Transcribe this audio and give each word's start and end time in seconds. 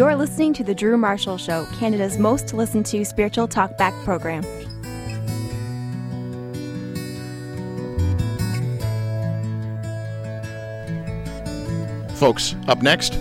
You're 0.00 0.16
listening 0.16 0.54
to 0.54 0.64
The 0.64 0.74
Drew 0.74 0.96
Marshall 0.96 1.36
Show, 1.36 1.66
Canada's 1.74 2.16
most 2.16 2.54
listened 2.54 2.86
to 2.86 3.04
spiritual 3.04 3.46
talkback 3.46 3.92
program. 4.02 4.42
Folks, 12.16 12.54
up 12.66 12.80
next, 12.80 13.18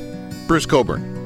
Bruce 0.47 0.65
Cockburn. 0.65 1.18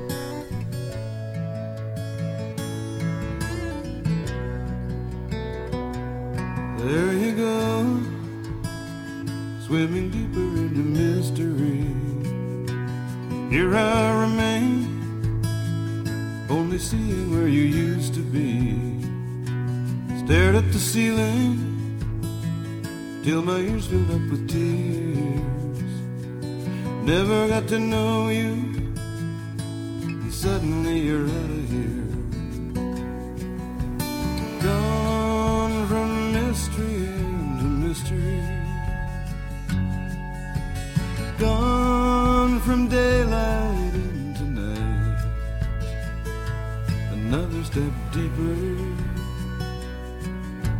Step 47.63 47.91
deeper 48.11 48.53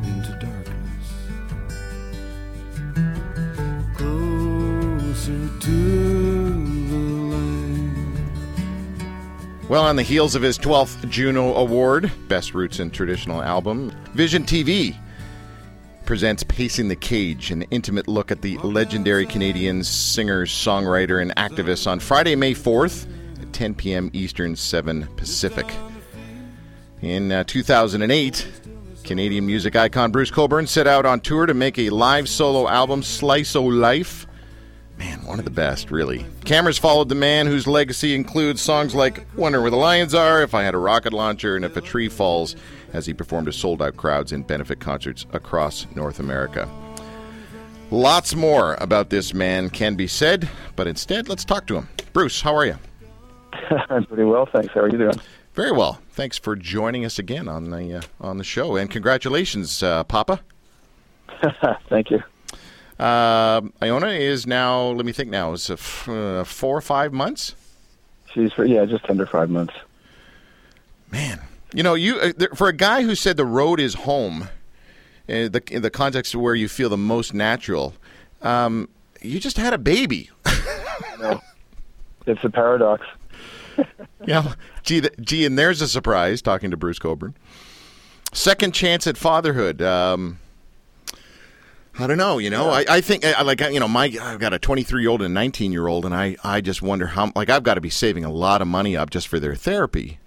into 0.04 0.38
darkness. 0.40 1.08
Closer 3.96 5.50
to 5.60 5.72
the 6.90 6.98
light. 7.32 8.20
Well, 9.70 9.84
on 9.84 9.96
the 9.96 10.04
heels 10.04 10.36
of 10.36 10.42
his 10.42 10.60
12th 10.60 11.10
Juno 11.10 11.56
Award, 11.56 12.12
Best 12.28 12.54
Roots 12.54 12.80
and 12.80 12.94
Traditional 12.94 13.42
Album, 13.42 13.94
Vision 14.14 14.44
TV 14.44 14.98
presents 16.06 16.44
Pacing 16.44 16.90
the 16.90 16.98
Cage, 16.98 17.50
an 17.52 17.62
intimate 17.72 18.10
look 18.10 18.30
at 18.30 18.42
the 18.42 18.58
legendary 18.58 19.26
Canadian 19.26 19.86
singer, 19.86 20.46
songwriter, 20.46 21.22
and 21.22 21.34
activist 21.38 21.88
on 21.88 22.02
Friday, 22.02 22.36
May 22.36 22.54
4th 22.54 23.08
at 23.42 23.54
10 23.54 23.74
p.m. 23.74 24.10
Eastern, 24.14 24.56
7 24.58 25.08
Pacific. 25.16 25.66
In 27.04 27.34
uh, 27.34 27.44
2008, 27.44 28.48
Canadian 29.04 29.46
music 29.46 29.76
icon 29.76 30.10
Bruce 30.10 30.32
Cockburn 30.32 30.66
set 30.66 30.88
out 30.88 31.06
on 31.06 31.20
tour 31.20 31.46
to 31.46 31.54
make 31.54 31.78
a 31.78 31.90
live 31.90 32.30
solo 32.30 32.70
album, 32.70 33.04
Slice 33.04 33.58
O 33.58 33.64
Life. 33.64 34.26
Man, 34.98 35.26
one 35.26 35.38
of 35.38 35.44
the 35.44 35.52
best, 35.52 35.92
really. 35.92 36.26
Cameras 36.46 36.78
followed 36.78 37.10
the 37.10 37.16
man 37.16 37.46
whose 37.46 37.68
legacy 37.68 38.16
includes 38.16 38.62
songs 38.62 38.96
like 38.96 39.26
Wonder 39.36 39.62
Where 39.62 39.70
the 39.70 39.76
Lions 39.76 40.14
Are, 40.14 40.42
If 40.42 40.54
I 40.54 40.64
Had 40.64 40.76
a 40.76 40.78
Rocket 40.78 41.12
Launcher, 41.12 41.58
and 41.58 41.66
If 41.66 41.76
a 41.76 41.82
Tree 41.82 42.08
Falls, 42.08 42.56
as 42.94 43.06
he 43.06 43.14
performed 43.14 43.48
to 43.48 43.52
sold 43.52 43.82
out 43.82 43.98
crowds 43.98 44.32
in 44.32 44.44
benefit 44.44 44.80
concerts 44.80 45.26
across 45.34 45.86
North 45.96 46.22
America. 46.22 46.70
Lots 47.92 48.34
more 48.34 48.78
about 48.80 49.10
this 49.10 49.34
man 49.34 49.70
can 49.70 49.96
be 49.96 50.08
said, 50.08 50.48
but 50.78 50.88
instead, 50.88 51.28
let's 51.28 51.44
talk 51.44 51.68
to 51.68 51.76
him. 51.76 51.90
Bruce, 52.14 52.40
how 52.40 52.56
are 52.56 52.66
you? 52.66 52.78
I'm 53.90 54.06
pretty 54.06 54.24
well, 54.24 54.46
thanks. 54.46 54.74
How 54.74 54.80
are 54.82 54.90
you 54.90 54.98
doing? 54.98 55.20
Very 55.54 55.74
well. 55.74 56.00
Thanks 56.14 56.38
for 56.38 56.56
joining 56.56 57.06
us 57.06 57.18
again 57.18 57.48
on 57.48 57.72
the 57.72 57.96
uh, 57.96 58.02
on 58.22 58.38
the 58.38 58.44
show, 58.44 58.76
and 58.76 58.88
congratulations, 58.88 59.82
uh, 59.82 60.04
Papa. 60.04 60.42
Thank 61.90 62.12
you. 62.12 62.22
Uh, 63.00 63.62
Iona 63.82 64.10
is 64.10 64.46
now. 64.46 64.90
Let 64.90 65.08
me 65.08 65.12
think. 65.12 65.32
Now 65.32 65.54
is 65.54 65.72
f- 65.72 66.08
uh, 66.08 66.44
four 66.44 66.78
or 66.78 66.82
five 66.82 67.14
months. 67.14 67.56
She's 68.32 68.52
yeah, 68.60 68.86
just 68.86 69.10
under 69.10 69.26
five 69.26 69.50
months. 69.50 69.74
Man, 71.10 71.42
you 71.74 71.82
know, 71.82 71.96
you 71.96 72.20
uh, 72.20 72.32
for 72.54 72.68
a 72.68 72.74
guy 72.74 73.02
who 73.02 73.16
said 73.16 73.36
the 73.36 73.46
road 73.48 73.80
is 73.80 73.96
home, 73.96 74.50
in 75.28 75.52
the 75.52 75.64
in 75.72 75.82
the 75.82 75.90
context 75.90 76.36
of 76.36 76.42
where 76.42 76.54
you 76.54 76.70
feel 76.70 76.90
the 76.90 76.96
most 76.96 77.34
natural, 77.34 77.96
um, 78.44 78.88
you 79.20 79.40
just 79.40 79.58
had 79.58 79.74
a 79.74 79.80
baby. 79.80 80.30
It's 82.26 82.42
a 82.46 82.50
paradox. 82.50 83.06
yeah, 84.26 84.54
gee, 84.84 85.02
th- 85.02 85.14
gee, 85.22 85.46
and 85.46 85.58
there's 85.58 85.82
a 85.82 85.88
surprise. 85.88 86.42
Talking 86.42 86.72
to 86.72 86.78
Bruce 86.78 87.00
Cockburn, 87.00 87.36
second 88.32 88.74
chance 88.74 89.08
at 89.08 89.18
fatherhood. 89.18 89.82
Um, 89.82 90.40
I 91.98 92.08
don't 92.08 92.18
know. 92.18 92.40
You 92.40 92.50
know, 92.50 92.70
I, 92.70 92.86
I 92.90 93.02
think 93.02 93.24
I, 93.26 93.42
like 93.44 93.62
you 93.62 93.80
know, 93.80 93.88
my 93.88 94.06
I've 94.22 94.40
got 94.40 94.54
a 94.54 94.60
23 94.60 95.02
year 95.02 95.12
old 95.12 95.22
and 95.22 95.32
a 95.32 95.34
19 95.34 95.72
year 95.72 95.88
old, 95.88 96.06
and 96.06 96.16
I 96.16 96.36
I 96.44 96.62
just 96.62 96.82
wonder 96.82 97.08
how 97.08 97.32
like 97.36 97.50
I've 97.50 97.64
got 97.64 97.76
to 97.76 97.82
be 97.82 97.90
saving 97.90 98.26
a 98.26 98.32
lot 98.32 98.62
of 98.62 98.68
money 98.68 98.98
up 98.98 99.10
just 99.10 99.28
for 99.28 99.40
their 99.40 99.56
therapy. 99.56 100.20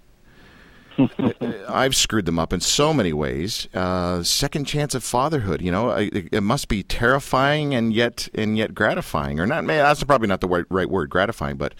I've 1.69 1.95
screwed 1.95 2.25
them 2.25 2.39
up 2.39 2.53
in 2.53 2.59
so 2.59 2.93
many 2.93 3.13
ways. 3.13 3.67
Uh, 3.73 4.23
second 4.23 4.65
chance 4.65 4.95
at 4.95 5.03
fatherhood, 5.03 5.61
you 5.61 5.71
know, 5.71 5.91
I, 5.91 6.09
it 6.13 6.41
must 6.41 6.69
be 6.69 6.83
terrifying 6.83 7.75
and 7.75 7.93
yet 7.93 8.29
and 8.33 8.57
yet 8.57 8.73
gratifying, 8.73 9.39
or 9.39 9.45
not? 9.45 9.63
Man, 9.63 9.83
that's 9.83 10.03
probably 10.03 10.27
not 10.27 10.41
the 10.41 10.47
right, 10.47 10.65
right 10.69 10.89
word, 10.89 11.09
gratifying, 11.09 11.57
but 11.57 11.75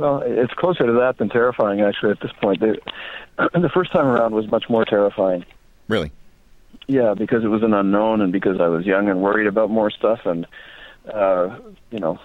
Well, 0.00 0.22
it's 0.24 0.54
closer 0.54 0.86
to 0.86 0.92
that 0.92 1.18
than 1.18 1.28
terrifying, 1.28 1.82
actually, 1.82 2.12
at 2.12 2.20
this 2.20 2.32
point. 2.40 2.60
The, 2.60 2.78
the 3.52 3.68
first 3.68 3.92
time 3.92 4.06
around 4.06 4.34
was 4.34 4.50
much 4.50 4.70
more 4.70 4.86
terrifying. 4.86 5.44
really, 5.88 6.10
Yeah, 6.86 7.12
because 7.12 7.44
it 7.44 7.48
was 7.48 7.62
an 7.62 7.74
unknown 7.74 8.22
and 8.22 8.32
because 8.32 8.60
I 8.60 8.68
was 8.68 8.86
young 8.86 9.10
and 9.10 9.20
worried 9.20 9.46
about 9.46 9.68
more 9.68 9.90
stuff 9.90 10.24
and, 10.24 10.46
uh, 11.12 11.54
you 11.90 11.98
know, 11.98 12.18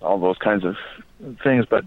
all 0.00 0.18
those 0.18 0.38
kinds 0.38 0.64
of 0.64 0.76
things. 1.42 1.66
But 1.68 1.84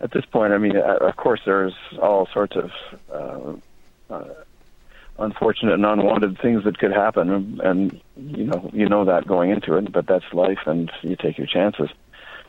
at 0.00 0.10
this 0.10 0.24
point, 0.24 0.52
I 0.52 0.58
mean, 0.58 0.76
uh, 0.76 0.96
of 1.02 1.14
course, 1.14 1.42
there's 1.46 1.74
all 2.02 2.26
sorts 2.32 2.56
of 2.56 2.72
uh, 3.12 4.12
uh, 4.12 4.34
unfortunate 5.20 5.74
and 5.74 5.86
unwanted 5.86 6.40
things 6.40 6.64
that 6.64 6.78
could 6.78 6.92
happen, 6.92 7.30
and, 7.30 7.60
and 7.60 8.00
you 8.16 8.44
know, 8.46 8.70
you 8.72 8.88
know 8.88 9.04
that 9.04 9.24
going 9.28 9.50
into 9.50 9.76
it. 9.76 9.92
But 9.92 10.08
that's 10.08 10.32
life, 10.32 10.66
and 10.66 10.90
you 11.02 11.14
take 11.14 11.38
your 11.38 11.46
chances. 11.46 11.90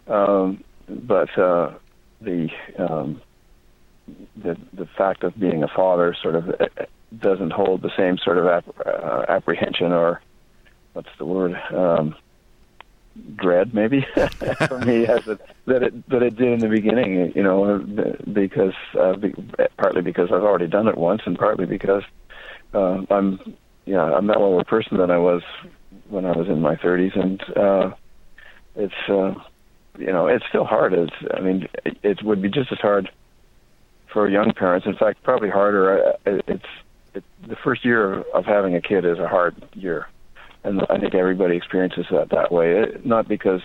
Um, 0.07 0.63
but 0.87 1.37
uh, 1.37 1.73
the 2.21 2.47
um, 2.77 3.21
the 4.35 4.55
the 4.73 4.87
fact 4.97 5.23
of 5.23 5.37
being 5.39 5.63
a 5.63 5.67
father 5.75 6.15
sort 6.21 6.35
of 6.35 6.49
uh, 6.49 6.85
doesn't 7.19 7.51
hold 7.51 7.81
the 7.81 7.91
same 7.97 8.17
sort 8.23 8.37
of 8.37 8.47
ap- 8.47 8.85
uh, 8.85 9.25
apprehension 9.29 9.91
or 9.91 10.21
what's 10.93 11.09
the 11.19 11.25
word 11.25 11.53
um, 11.73 12.15
dread 13.35 13.73
maybe 13.73 14.05
for 14.67 14.79
me 14.79 15.03
as 15.03 15.21
it 15.27 15.39
that 15.65 15.83
it 15.83 16.09
that 16.09 16.21
it 16.21 16.35
did 16.35 16.53
in 16.53 16.61
the 16.61 16.67
beginning 16.67 17.31
you 17.35 17.43
know 17.43 17.79
because 18.33 18.73
uh, 18.99 19.15
be, 19.15 19.33
partly 19.77 20.01
because 20.01 20.29
I've 20.31 20.43
already 20.43 20.67
done 20.67 20.87
it 20.87 20.97
once 20.97 21.21
and 21.25 21.37
partly 21.37 21.65
because 21.65 22.03
uh, 22.73 23.01
I'm 23.09 23.39
yeah 23.85 24.03
I'm 24.03 24.27
that 24.27 24.39
lower 24.39 24.63
person 24.63 24.97
than 24.97 25.11
I 25.11 25.17
was 25.17 25.41
when 26.09 26.25
I 26.25 26.31
was 26.31 26.47
in 26.47 26.61
my 26.61 26.75
30s 26.75 27.19
and 27.19 27.41
uh, 27.57 27.95
it's 28.75 28.93
uh, 29.09 29.33
you 29.97 30.07
know 30.07 30.27
it's 30.27 30.45
still 30.49 30.65
hard 30.65 30.93
it's 30.93 31.13
I 31.33 31.39
mean 31.39 31.67
it, 31.85 31.97
it 32.03 32.23
would 32.23 32.41
be 32.41 32.49
just 32.49 32.71
as 32.71 32.79
hard 32.79 33.09
for 34.11 34.29
young 34.29 34.53
parents 34.53 34.85
in 34.85 34.95
fact 34.95 35.23
probably 35.23 35.49
harder 35.49 36.15
Uh, 36.25 36.39
it's 36.47 36.65
it, 37.13 37.23
the 37.47 37.55
first 37.55 37.83
year 37.83 38.21
of 38.33 38.45
having 38.45 38.75
a 38.75 38.81
kid 38.81 39.05
is 39.05 39.19
a 39.19 39.27
hard 39.27 39.55
year 39.73 40.07
and 40.67 40.81
I 40.89 40.99
think 40.99 41.15
everybody 41.15 41.55
experiences 41.55 42.05
that 42.11 42.29
that 42.29 42.51
way. 42.51 42.73
It, 42.73 43.05
not 43.05 43.27
because, 43.27 43.61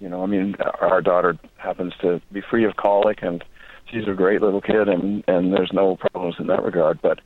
you 0.00 0.08
know, 0.08 0.22
I 0.22 0.26
mean, 0.26 0.56
our 0.80 1.00
daughter 1.00 1.38
happens 1.56 1.92
to 2.00 2.20
be 2.32 2.40
free 2.40 2.64
of 2.64 2.76
colic, 2.76 3.22
and 3.22 3.44
she's 3.86 4.08
a 4.08 4.14
great 4.14 4.42
little 4.42 4.60
kid, 4.60 4.88
and 4.88 5.24
and 5.28 5.52
there's 5.52 5.72
no 5.72 5.96
problems 5.96 6.36
in 6.38 6.48
that 6.48 6.64
regard. 6.64 7.00
But, 7.00 7.20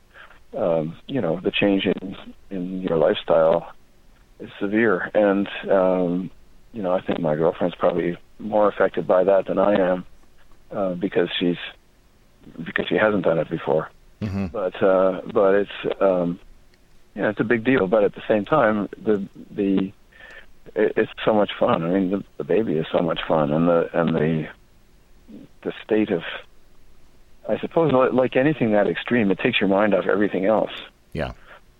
um, 0.57 0.97
you 1.07 1.21
know, 1.21 1.39
the 1.39 1.51
change 1.51 1.85
in 1.85 2.15
in 2.49 2.81
your 2.81 2.97
lifestyle 2.97 3.71
is 4.39 4.49
severe, 4.59 5.09
and 5.13 5.47
um, 5.69 6.31
you 6.75 6.83
know, 6.83 6.91
I 6.91 7.01
think 7.01 7.19
my 7.21 7.35
girlfriend's 7.35 7.75
probably 7.75 8.17
more 8.37 8.67
affected 8.67 9.07
by 9.07 9.23
that 9.23 9.47
than 9.47 9.57
I 9.57 9.79
am, 9.79 10.05
uh, 10.71 10.93
because 10.93 11.29
she's 11.39 11.57
because 12.63 12.87
she 12.87 12.95
hasn't 12.95 13.23
done 13.23 13.39
it 13.39 13.49
before. 13.49 13.89
Mm-hmm. 14.21 14.47
But 14.47 14.83
uh, 14.83 15.21
but 15.33 15.55
it's 15.55 16.01
um, 16.01 16.37
yeah, 17.15 17.29
it's 17.29 17.39
a 17.39 17.45
big 17.45 17.63
deal. 17.63 17.87
But 17.87 18.03
at 18.03 18.13
the 18.13 18.21
same 18.27 18.43
time, 18.43 18.89
the 19.01 19.25
the 19.49 19.93
it, 20.75 20.93
it's 20.97 21.11
so 21.23 21.33
much 21.33 21.51
fun. 21.57 21.83
I 21.83 21.89
mean, 21.89 22.11
the, 22.11 22.23
the 22.37 22.43
baby 22.43 22.73
is 22.73 22.85
so 22.91 22.99
much 22.99 23.21
fun, 23.25 23.53
and 23.53 23.69
the 23.69 23.89
and 23.93 24.13
the 24.13 24.47
the 25.63 25.73
state 25.81 26.11
of 26.11 26.23
I 27.47 27.57
suppose 27.59 27.93
like 28.11 28.35
anything 28.35 28.73
that 28.73 28.87
extreme, 28.87 29.31
it 29.31 29.39
takes 29.39 29.61
your 29.61 29.69
mind 29.69 29.93
off 29.93 30.07
everything 30.07 30.45
else. 30.45 30.71
yeah. 31.13 31.31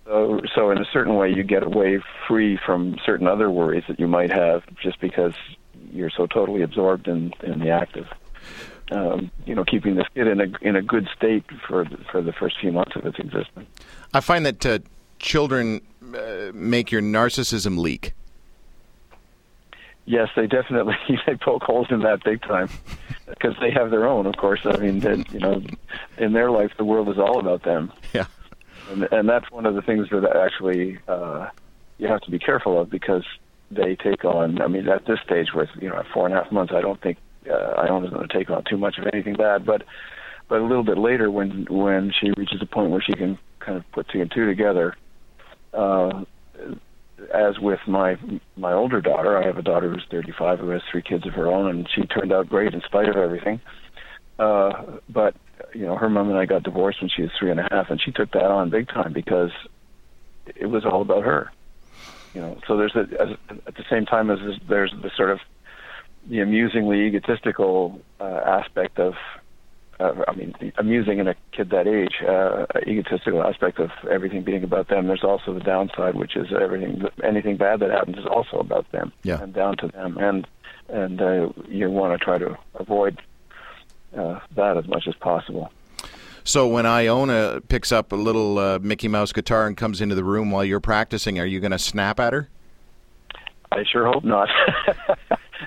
So, 0.06 0.40
so 0.54 0.70
in 0.70 0.78
a 0.78 0.84
certain 0.92 1.16
way, 1.16 1.30
you 1.32 1.42
get 1.42 1.64
away 1.64 2.00
free 2.28 2.58
from 2.64 2.96
certain 3.04 3.26
other 3.26 3.50
worries 3.50 3.84
that 3.88 3.98
you 3.98 4.06
might 4.06 4.30
have, 4.30 4.62
just 4.80 5.00
because 5.00 5.34
you're 5.92 6.10
so 6.10 6.26
totally 6.26 6.62
absorbed 6.62 7.08
in 7.08 7.32
in 7.42 7.58
the 7.58 7.70
active. 7.70 8.06
um, 8.92 9.30
you 9.46 9.54
know, 9.54 9.64
keeping 9.64 9.96
this 9.96 10.06
kid 10.14 10.26
in 10.28 10.40
a 10.40 10.46
in 10.62 10.76
a 10.76 10.82
good 10.82 11.08
state 11.16 11.44
for 11.66 11.84
the, 11.84 11.96
for 12.10 12.22
the 12.22 12.32
first 12.32 12.56
few 12.60 12.70
months 12.72 12.94
of 12.94 13.04
its 13.04 13.18
existence. 13.18 13.68
I 14.14 14.20
find 14.20 14.46
that 14.46 14.64
uh, 14.64 14.78
children 15.18 15.80
uh, 16.14 16.52
make 16.54 16.92
your 16.92 17.02
narcissism 17.02 17.78
leak. 17.78 18.12
Yes, 20.04 20.28
they 20.36 20.46
definitely 20.46 20.94
they 21.26 21.34
poke 21.34 21.64
holes 21.64 21.88
in 21.90 22.00
that 22.00 22.22
big 22.22 22.42
time 22.42 22.68
because 23.28 23.56
they 23.60 23.72
have 23.72 23.90
their 23.90 24.06
own. 24.06 24.26
Of 24.26 24.36
course, 24.36 24.60
I 24.64 24.76
mean, 24.76 25.00
they, 25.00 25.24
you 25.32 25.40
know, 25.40 25.60
in 26.16 26.32
their 26.32 26.50
life, 26.52 26.70
the 26.78 26.84
world 26.84 27.08
is 27.08 27.18
all 27.18 27.40
about 27.40 27.64
them. 27.64 27.92
Yeah, 28.12 28.26
and, 28.90 29.08
and 29.10 29.28
that's 29.28 29.50
one 29.50 29.66
of 29.66 29.74
the 29.74 29.82
things 29.82 30.08
that 30.10 30.36
actually 30.36 30.98
uh, 31.08 31.48
you 31.98 32.08
have 32.08 32.20
to 32.22 32.30
be 32.30 32.38
careful 32.38 32.80
of 32.80 32.90
because 32.90 33.24
they 33.70 33.96
take 33.96 34.24
on. 34.24 34.60
I 34.60 34.68
mean, 34.68 34.88
at 34.88 35.06
this 35.06 35.18
stage, 35.24 35.48
with 35.54 35.68
you 35.80 35.88
know, 35.88 36.02
four 36.12 36.26
and 36.26 36.34
a 36.34 36.42
half 36.42 36.52
months, 36.52 36.72
I 36.74 36.80
don't 36.80 37.00
think 37.00 37.18
uh, 37.50 37.54
Iona's 37.54 38.10
going 38.10 38.28
to 38.28 38.38
take 38.38 38.50
on 38.50 38.64
too 38.64 38.76
much 38.76 38.98
of 38.98 39.06
anything 39.12 39.34
bad. 39.34 39.64
But 39.64 39.82
but 40.48 40.60
a 40.60 40.64
little 40.64 40.84
bit 40.84 40.98
later, 40.98 41.30
when 41.30 41.66
when 41.68 42.12
she 42.18 42.30
reaches 42.36 42.62
a 42.62 42.66
point 42.66 42.90
where 42.90 43.02
she 43.02 43.12
can 43.12 43.38
kind 43.60 43.78
of 43.78 43.84
put 43.92 44.08
two 44.08 44.20
and 44.20 44.30
two 44.30 44.46
together. 44.46 44.96
Uh, 45.72 46.24
as 47.32 47.58
with 47.58 47.80
my 47.86 48.16
my 48.56 48.72
older 48.72 49.00
daughter, 49.00 49.36
I 49.36 49.46
have 49.46 49.58
a 49.58 49.62
daughter 49.62 49.90
who's 49.90 50.04
35 50.10 50.58
who 50.60 50.68
has 50.70 50.82
three 50.90 51.02
kids 51.02 51.26
of 51.26 51.32
her 51.34 51.46
own, 51.46 51.68
and 51.68 51.88
she 51.94 52.02
turned 52.02 52.32
out 52.32 52.48
great 52.48 52.74
in 52.74 52.82
spite 52.82 53.08
of 53.08 53.16
everything. 53.16 53.60
Uh, 54.38 54.98
but 55.08 55.34
you 55.74 55.86
know, 55.86 55.96
her 55.96 56.08
mom 56.08 56.30
and 56.30 56.38
I 56.38 56.46
got 56.46 56.62
divorced 56.62 57.00
when 57.00 57.10
she 57.10 57.22
was 57.22 57.30
three 57.38 57.50
and 57.50 57.60
a 57.60 57.68
half, 57.70 57.90
and 57.90 58.00
she 58.00 58.12
took 58.12 58.32
that 58.32 58.44
on 58.44 58.70
big 58.70 58.88
time 58.88 59.12
because 59.12 59.50
it 60.46 60.66
was 60.66 60.84
all 60.84 61.02
about 61.02 61.24
her. 61.24 61.52
You 62.34 62.40
know, 62.42 62.58
so 62.66 62.76
there's 62.76 62.94
a 62.94 63.08
as, 63.20 63.58
at 63.66 63.74
the 63.76 63.84
same 63.88 64.04
time 64.04 64.30
as 64.30 64.38
this, 64.40 64.58
there's 64.68 64.92
the 65.02 65.10
sort 65.16 65.30
of 65.30 65.40
the 66.28 66.40
amusingly 66.40 67.06
egotistical 67.06 68.00
uh, 68.20 68.24
aspect 68.44 68.98
of 68.98 69.14
uh, 69.98 70.12
I 70.28 70.34
mean, 70.34 70.54
amusing 70.76 71.18
in 71.18 71.28
a 71.28 71.34
kid 71.52 71.70
that 71.70 71.86
age, 71.86 72.22
uh, 72.26 72.66
egotistical 72.86 73.42
aspect 73.42 73.78
of 73.78 73.90
everything 74.10 74.42
being 74.42 74.62
about 74.62 74.88
them. 74.88 75.06
There's 75.06 75.24
also 75.24 75.54
the 75.54 75.60
downside, 75.60 76.16
which 76.16 76.36
is 76.36 76.48
everything, 76.52 77.02
anything 77.24 77.56
bad 77.56 77.80
that 77.80 77.90
happens 77.90 78.18
is 78.18 78.26
also 78.26 78.58
about 78.58 78.90
them 78.92 79.12
yeah. 79.22 79.40
and 79.40 79.54
down 79.54 79.76
to 79.78 79.88
them, 79.88 80.18
and 80.18 80.46
and 80.88 81.20
uh, 81.20 81.48
you 81.68 81.90
want 81.90 82.18
to 82.18 82.22
try 82.22 82.38
to 82.38 82.56
avoid 82.74 83.20
uh, 84.16 84.40
that 84.54 84.76
as 84.76 84.86
much 84.86 85.06
as 85.06 85.14
possible. 85.16 85.70
So 86.44 86.68
when 86.68 86.86
Iona 86.86 87.60
picks 87.66 87.90
up 87.90 88.12
a 88.12 88.16
little 88.16 88.58
uh, 88.58 88.78
Mickey 88.80 89.08
Mouse 89.08 89.32
guitar 89.32 89.66
and 89.66 89.76
comes 89.76 90.00
into 90.00 90.14
the 90.14 90.22
room 90.22 90.52
while 90.52 90.64
you're 90.64 90.78
practicing, 90.78 91.40
are 91.40 91.44
you 91.44 91.58
going 91.58 91.72
to 91.72 91.78
snap 91.78 92.20
at 92.20 92.32
her? 92.32 92.48
I 93.72 93.82
sure 93.90 94.06
hope 94.06 94.22
not. 94.24 94.48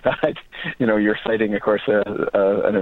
you 0.79 0.85
know, 0.85 0.95
you're 0.95 1.19
citing, 1.25 1.53
of 1.53 1.61
course, 1.61 1.81
uh, 1.87 2.01
uh, 2.33 2.61
an 2.63 2.75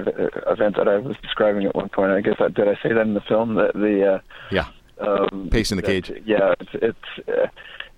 event 0.47 0.77
that 0.77 0.87
I 0.87 0.97
was 0.97 1.15
describing 1.23 1.65
at 1.65 1.75
one 1.75 1.89
point. 1.89 2.11
I 2.11 2.21
guess 2.21 2.35
I, 2.39 2.49
did 2.49 2.67
I 2.67 2.75
say 2.83 2.93
that 2.93 3.01
in 3.01 3.15
the 3.15 3.21
film? 3.21 3.55
That 3.55 3.73
the 3.73 4.15
uh, 4.15 4.19
yeah, 4.51 4.67
um, 4.99 5.49
pace 5.51 5.71
in 5.71 5.77
the 5.77 5.81
that, 5.81 5.87
cage. 5.87 6.11
Yeah, 6.25 6.53
it's 6.59 6.69
it's 6.73 7.27
uh, 7.27 7.47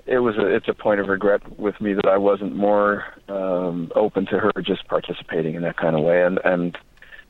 it 0.06 0.20
was 0.20 0.38
a, 0.38 0.46
it's 0.46 0.68
a 0.68 0.74
point 0.74 1.00
of 1.00 1.08
regret 1.08 1.60
with 1.60 1.80
me 1.82 1.94
that 1.94 2.08
I 2.08 2.18
wasn't 2.18 2.56
more 2.56 3.06
um, 3.28 3.92
open 3.96 4.26
to 4.28 4.40
her 4.40 4.52
just 4.62 4.88
participating 4.88 5.56
in 5.56 5.62
that 5.64 5.78
kind 5.78 5.96
of 5.96 6.04
way, 6.04 6.24
and 6.24 6.40
and 6.44 6.78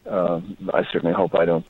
um, 0.06 0.58
I 0.74 0.84
certainly 0.92 1.14
hope 1.14 1.36
I 1.36 1.46
don't 1.46 1.66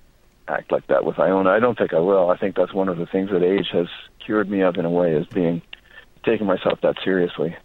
act 0.47 0.71
like 0.71 0.87
that 0.87 1.05
with 1.05 1.19
Iona. 1.19 1.49
I 1.49 1.59
don't 1.59 1.77
think 1.77 1.93
I 1.93 1.99
will. 1.99 2.29
I 2.29 2.37
think 2.37 2.55
that's 2.55 2.73
one 2.73 2.89
of 2.89 2.97
the 2.97 3.05
things 3.05 3.29
that 3.31 3.43
age 3.43 3.67
has 3.71 3.87
cured 4.19 4.49
me 4.49 4.61
of 4.61 4.77
in 4.77 4.85
a 4.85 4.89
way 4.89 5.13
is 5.13 5.27
being 5.27 5.61
taking 6.23 6.47
myself 6.47 6.79
that 6.81 6.95
seriously. 7.03 7.55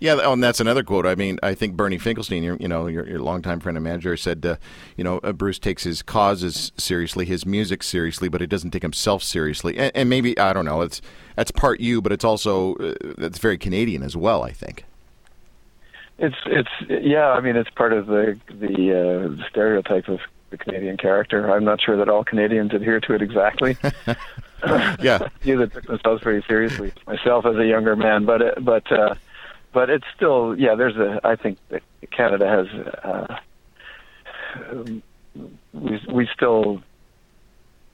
Yeah, 0.00 0.18
oh, 0.22 0.32
and 0.32 0.42
that's 0.42 0.60
another 0.60 0.82
quote. 0.82 1.06
I 1.06 1.14
mean, 1.14 1.38
I 1.42 1.54
think 1.54 1.76
Bernie 1.76 1.98
Finkelstein, 1.98 2.42
your, 2.42 2.56
you 2.58 2.66
know, 2.66 2.88
your, 2.88 3.06
your 3.06 3.20
longtime 3.20 3.60
friend 3.60 3.78
and 3.78 3.84
manager, 3.84 4.16
said, 4.16 4.44
uh, 4.44 4.56
you 4.96 5.04
know, 5.04 5.18
uh, 5.18 5.32
Bruce 5.32 5.60
takes 5.60 5.84
his 5.84 6.02
causes 6.02 6.72
seriously, 6.76 7.24
his 7.24 7.46
music 7.46 7.82
seriously, 7.82 8.28
but 8.28 8.40
he 8.40 8.46
doesn't 8.48 8.72
take 8.72 8.82
himself 8.82 9.22
seriously. 9.22 9.78
And, 9.78 9.92
and 9.94 10.10
maybe 10.10 10.36
I 10.38 10.52
don't 10.52 10.64
know. 10.64 10.82
It's 10.82 11.00
that's 11.36 11.52
part 11.52 11.80
you, 11.80 12.02
but 12.02 12.12
it's 12.12 12.24
also 12.24 12.74
uh, 12.74 12.94
that's 13.16 13.38
very 13.38 13.56
Canadian 13.56 14.02
as 14.02 14.16
well. 14.16 14.42
I 14.42 14.50
think. 14.50 14.84
It's 16.18 16.36
it's 16.46 16.68
yeah. 16.88 17.30
I 17.30 17.40
mean, 17.40 17.56
it's 17.56 17.70
part 17.70 17.92
of 17.92 18.06
the 18.06 18.38
the 18.48 19.38
uh, 19.40 19.48
stereotype 19.48 20.08
of 20.08 20.20
the 20.50 20.56
Canadian 20.56 20.96
character. 20.96 21.50
I'm 21.50 21.64
not 21.64 21.80
sure 21.80 21.96
that 21.96 22.08
all 22.08 22.24
Canadians 22.24 22.72
adhere 22.72 23.00
to 23.00 23.14
it 23.14 23.22
exactly. 23.22 23.76
yeah, 25.00 25.28
few 25.40 25.58
that 25.58 25.72
took 25.72 25.86
themselves 25.86 26.22
very 26.22 26.42
seriously. 26.46 26.92
Myself 27.06 27.46
as 27.46 27.56
a 27.56 27.66
younger 27.66 27.96
man, 27.96 28.24
but 28.24 28.42
it, 28.42 28.64
but. 28.64 28.90
Uh, 28.90 29.14
but 29.74 29.90
it's 29.90 30.06
still 30.14 30.56
yeah. 30.56 30.76
There's 30.76 30.96
a 30.96 31.20
I 31.24 31.34
think 31.36 31.58
that 31.68 31.82
Canada 32.12 32.46
has 32.46 32.68
uh, 33.02 33.38
we 35.72 36.00
we 36.08 36.28
still 36.32 36.80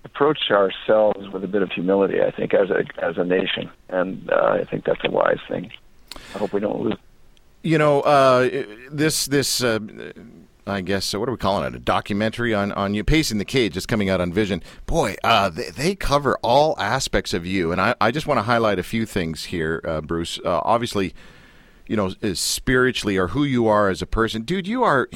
approach 0.05 0.51
ourselves 0.51 1.29
with 1.31 1.43
a 1.43 1.49
bit 1.49 1.63
of 1.63 1.73
humility. 1.73 2.21
I 2.23 2.31
think 2.31 2.55
as 2.55 2.71
a 2.71 2.85
as 3.03 3.17
a 3.17 3.25
nation, 3.25 3.71
and 3.89 4.31
uh, 4.31 4.59
I 4.61 4.65
think 4.65 4.85
that's 4.85 5.01
a 5.05 5.11
wise 5.11 5.41
thing. 5.49 5.73
I 6.35 6.39
hope 6.39 6.53
we 6.53 6.61
don't 6.61 6.81
lose. 6.81 6.99
You 7.63 7.79
know, 7.79 8.01
uh, 8.03 8.65
this 8.91 9.27
this. 9.27 9.63
Uh, 9.63 9.81
I 10.67 10.83
guess 10.83 11.15
what 11.15 11.29
are 11.29 11.33
we 11.33 11.39
calling 11.39 11.67
it? 11.67 11.75
A 11.75 11.81
documentary 11.81 12.55
on 12.55 12.73
on 12.73 12.95
you, 12.95 13.03
pacing 13.05 13.39
the 13.39 13.45
cage, 13.45 13.75
just 13.75 13.89
coming 13.89 14.09
out 14.09 14.21
on 14.21 14.33
Vision. 14.33 14.63
Boy, 14.87 15.17
uh, 15.25 15.49
they, 15.49 15.71
they, 15.71 15.95
cover 15.95 16.39
all 16.43 16.75
aspects 16.79 17.35
of 17.35 17.45
you, 17.45 17.73
and 17.73 17.81
I, 17.81 17.95
I 18.01 18.11
just 18.11 18.27
want 18.27 18.39
to 18.39 18.43
highlight 18.43 18.79
a 18.79 18.83
few 18.83 19.05
things 19.05 19.47
here, 19.47 19.83
uh, 19.87 20.01
Bruce. 20.01 20.39
Uh, 20.45 20.61
obviously, 20.65 21.15
you 21.87 21.97
know, 21.97 22.11
spiritually 22.35 23.17
or 23.17 23.29
who 23.29 23.45
you 23.45 23.67
are 23.67 23.89
as 23.89 24.01
a 24.01 24.07
person, 24.07 24.43
dude, 24.43 24.69
you 24.69 24.83
are 24.83 25.09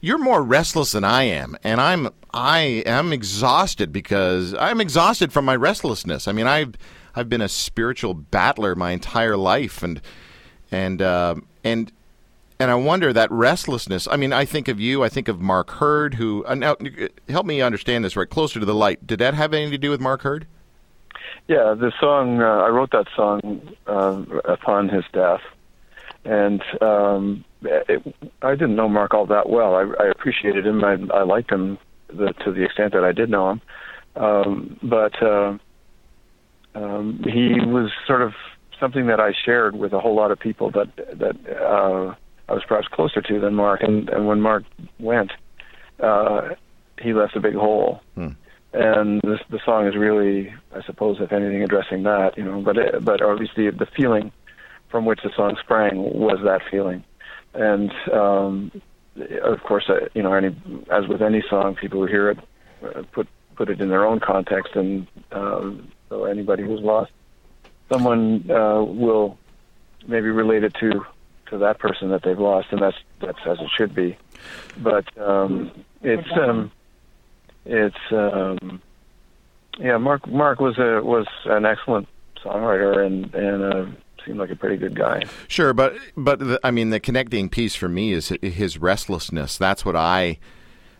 you're 0.00 0.18
more 0.18 0.42
restless 0.42 0.92
than 0.92 1.04
I 1.04 1.22
am, 1.24 1.56
and 1.64 1.80
I'm 1.80 2.08
I 2.34 2.82
am 2.86 3.12
exhausted 3.12 3.92
because 3.92 4.54
I'm 4.54 4.80
exhausted 4.80 5.32
from 5.32 5.44
my 5.44 5.56
restlessness. 5.56 6.28
I 6.28 6.32
mean, 6.32 6.46
I've 6.46 6.74
I've 7.14 7.28
been 7.28 7.40
a 7.40 7.48
spiritual 7.48 8.14
battler 8.14 8.74
my 8.74 8.90
entire 8.90 9.36
life, 9.36 9.82
and 9.82 10.00
and 10.70 11.00
uh, 11.00 11.36
and 11.64 11.92
and 12.58 12.70
I 12.70 12.74
wonder 12.76 13.12
that 13.12 13.30
restlessness. 13.30 14.06
I 14.06 14.16
mean, 14.16 14.32
I 14.32 14.44
think 14.44 14.68
of 14.68 14.78
you. 14.78 15.02
I 15.02 15.08
think 15.08 15.28
of 15.28 15.40
Mark 15.40 15.70
Heard, 15.70 16.14
who 16.14 16.44
uh, 16.46 16.54
now 16.54 16.76
help 17.28 17.46
me 17.46 17.60
understand 17.60 18.04
this 18.04 18.16
right. 18.16 18.28
Closer 18.28 18.60
to 18.60 18.66
the 18.66 18.74
light. 18.74 19.06
Did 19.06 19.18
that 19.18 19.34
have 19.34 19.52
anything 19.52 19.72
to 19.72 19.78
do 19.78 19.90
with 19.90 20.00
Mark 20.00 20.22
Heard? 20.22 20.46
Yeah, 21.48 21.74
the 21.74 21.92
song 21.98 22.40
uh, 22.40 22.44
I 22.44 22.68
wrote 22.68 22.92
that 22.92 23.06
song 23.16 23.74
uh, 23.86 24.22
upon 24.44 24.88
his 24.88 25.04
death 25.12 25.40
and 26.24 26.62
um, 26.80 27.44
it, 27.62 28.14
I 28.42 28.52
didn't 28.52 28.76
know 28.76 28.88
Mark 28.88 29.14
all 29.14 29.26
that 29.26 29.48
well. 29.48 29.74
I, 29.74 29.82
I 30.02 30.08
appreciated 30.08 30.66
him. 30.66 30.84
I, 30.84 30.92
I 31.12 31.22
liked 31.22 31.50
him 31.50 31.78
the, 32.08 32.32
to 32.44 32.52
the 32.52 32.64
extent 32.64 32.92
that 32.92 33.04
I 33.04 33.12
did 33.12 33.30
know 33.30 33.50
him, 33.50 33.60
um, 34.16 34.78
but 34.82 35.20
uh, 35.22 35.58
um, 36.74 37.24
he 37.24 37.60
was 37.60 37.90
sort 38.06 38.22
of 38.22 38.34
something 38.82 39.06
that 39.06 39.20
I 39.20 39.32
shared 39.44 39.76
with 39.76 39.92
a 39.92 40.00
whole 40.00 40.16
lot 40.16 40.32
of 40.32 40.40
people 40.40 40.72
that 40.72 40.88
that 40.96 41.36
uh, 41.56 42.14
I 42.48 42.52
was 42.52 42.64
perhaps 42.66 42.88
closer 42.88 43.22
to 43.22 43.40
than 43.40 43.54
Mark. 43.54 43.82
And, 43.82 44.10
and 44.10 44.26
when 44.26 44.40
Mark 44.40 44.64
went, 44.98 45.30
uh, 46.00 46.50
he 47.00 47.14
left 47.14 47.36
a 47.36 47.40
big 47.40 47.54
hole. 47.54 48.02
Hmm. 48.16 48.28
And 48.74 49.20
this, 49.22 49.40
the 49.50 49.60
song 49.64 49.86
is 49.86 49.94
really, 49.96 50.52
I 50.74 50.82
suppose, 50.82 51.18
if 51.20 51.30
anything, 51.30 51.62
addressing 51.62 52.02
that. 52.02 52.36
You 52.36 52.44
know, 52.44 52.60
but 52.60 52.76
it, 52.76 53.04
but 53.04 53.22
obviously 53.22 53.70
the 53.70 53.86
feeling 53.96 54.32
from 54.90 55.04
which 55.04 55.20
the 55.22 55.30
song 55.36 55.56
sprang 55.62 55.96
was 55.98 56.38
that 56.44 56.62
feeling. 56.70 57.04
And 57.54 57.92
um, 58.12 58.72
of 59.42 59.62
course, 59.62 59.84
uh, 59.88 60.08
you 60.14 60.22
know, 60.22 60.32
any 60.32 60.56
as 60.90 61.06
with 61.06 61.22
any 61.22 61.44
song, 61.48 61.76
people 61.76 62.00
who 62.00 62.06
hear 62.06 62.30
it 62.30 62.38
uh, 62.82 63.02
put 63.12 63.28
put 63.54 63.68
it 63.68 63.80
in 63.80 63.88
their 63.90 64.04
own 64.04 64.18
context, 64.18 64.74
and 64.74 65.06
um, 65.30 65.92
so 66.08 66.24
anybody 66.24 66.64
who's 66.64 66.80
lost 66.80 67.12
someone 67.92 68.50
uh, 68.50 68.82
will 68.82 69.38
maybe 70.06 70.28
relate 70.30 70.64
it 70.64 70.74
to 70.74 71.04
to 71.50 71.58
that 71.58 71.78
person 71.78 72.08
that 72.10 72.22
they've 72.22 72.38
lost, 72.38 72.68
and 72.70 72.80
that's 72.80 72.96
that's 73.20 73.38
as 73.46 73.58
it 73.60 73.68
should 73.76 73.94
be. 73.94 74.16
But 74.78 75.06
um, 75.18 75.70
it's 76.02 76.28
um, 76.32 76.72
it's 77.64 77.96
um, 78.10 78.80
yeah, 79.78 79.98
Mark 79.98 80.26
Mark 80.26 80.60
was 80.60 80.78
a 80.78 81.02
was 81.02 81.26
an 81.44 81.66
excellent 81.66 82.08
songwriter 82.42 83.04
and 83.04 83.34
and 83.34 83.62
uh, 83.62 83.86
seemed 84.24 84.38
like 84.38 84.50
a 84.50 84.56
pretty 84.56 84.76
good 84.76 84.94
guy. 84.94 85.24
Sure, 85.48 85.72
but 85.72 85.94
but 86.16 86.38
the, 86.38 86.60
I 86.64 86.70
mean, 86.70 86.90
the 86.90 87.00
connecting 87.00 87.48
piece 87.48 87.74
for 87.74 87.88
me 87.88 88.12
is 88.12 88.32
his 88.40 88.78
restlessness. 88.78 89.58
That's 89.58 89.84
what 89.84 89.96
I 89.96 90.38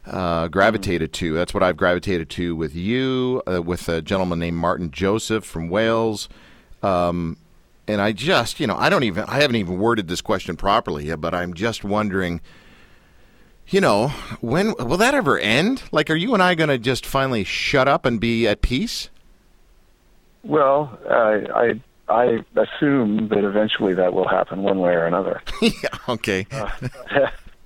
uh, 0.06 0.48
gravitated 0.48 1.12
to. 1.14 1.34
That's 1.34 1.54
what 1.54 1.62
I've 1.62 1.76
gravitated 1.76 2.28
to 2.30 2.54
with 2.56 2.74
you, 2.74 3.42
uh, 3.50 3.62
with 3.62 3.88
a 3.88 4.02
gentleman 4.02 4.38
named 4.38 4.56
Martyn 4.56 4.90
Joseph 4.90 5.44
from 5.44 5.68
Wales. 5.68 6.28
Um, 6.82 7.36
and 7.88 8.00
I 8.00 8.12
just, 8.12 8.60
you 8.60 8.66
know, 8.66 8.76
I 8.76 8.88
don't 8.88 9.02
even, 9.04 9.24
I 9.24 9.40
haven't 9.40 9.56
even 9.56 9.78
worded 9.78 10.08
this 10.08 10.20
question 10.20 10.56
properly 10.56 11.06
yet, 11.06 11.20
but 11.20 11.34
I'm 11.34 11.54
just 11.54 11.84
wondering, 11.84 12.40
you 13.68 13.80
know, 13.80 14.08
when 14.40 14.74
will 14.78 14.96
that 14.98 15.14
ever 15.14 15.38
end? 15.38 15.82
Like, 15.92 16.10
are 16.10 16.16
you 16.16 16.34
and 16.34 16.42
I 16.42 16.54
going 16.54 16.68
to 16.68 16.78
just 16.78 17.06
finally 17.06 17.44
shut 17.44 17.88
up 17.88 18.04
and 18.04 18.20
be 18.20 18.46
at 18.46 18.62
peace? 18.62 19.08
Well, 20.44 20.98
I, 21.08 21.46
I 21.54 21.80
I 22.08 22.44
assume 22.56 23.28
that 23.28 23.44
eventually 23.44 23.94
that 23.94 24.12
will 24.12 24.28
happen 24.28 24.62
one 24.62 24.80
way 24.80 24.92
or 24.92 25.06
another. 25.06 25.40
yeah. 25.62 25.70
Okay. 26.08 26.46
uh, 26.50 26.68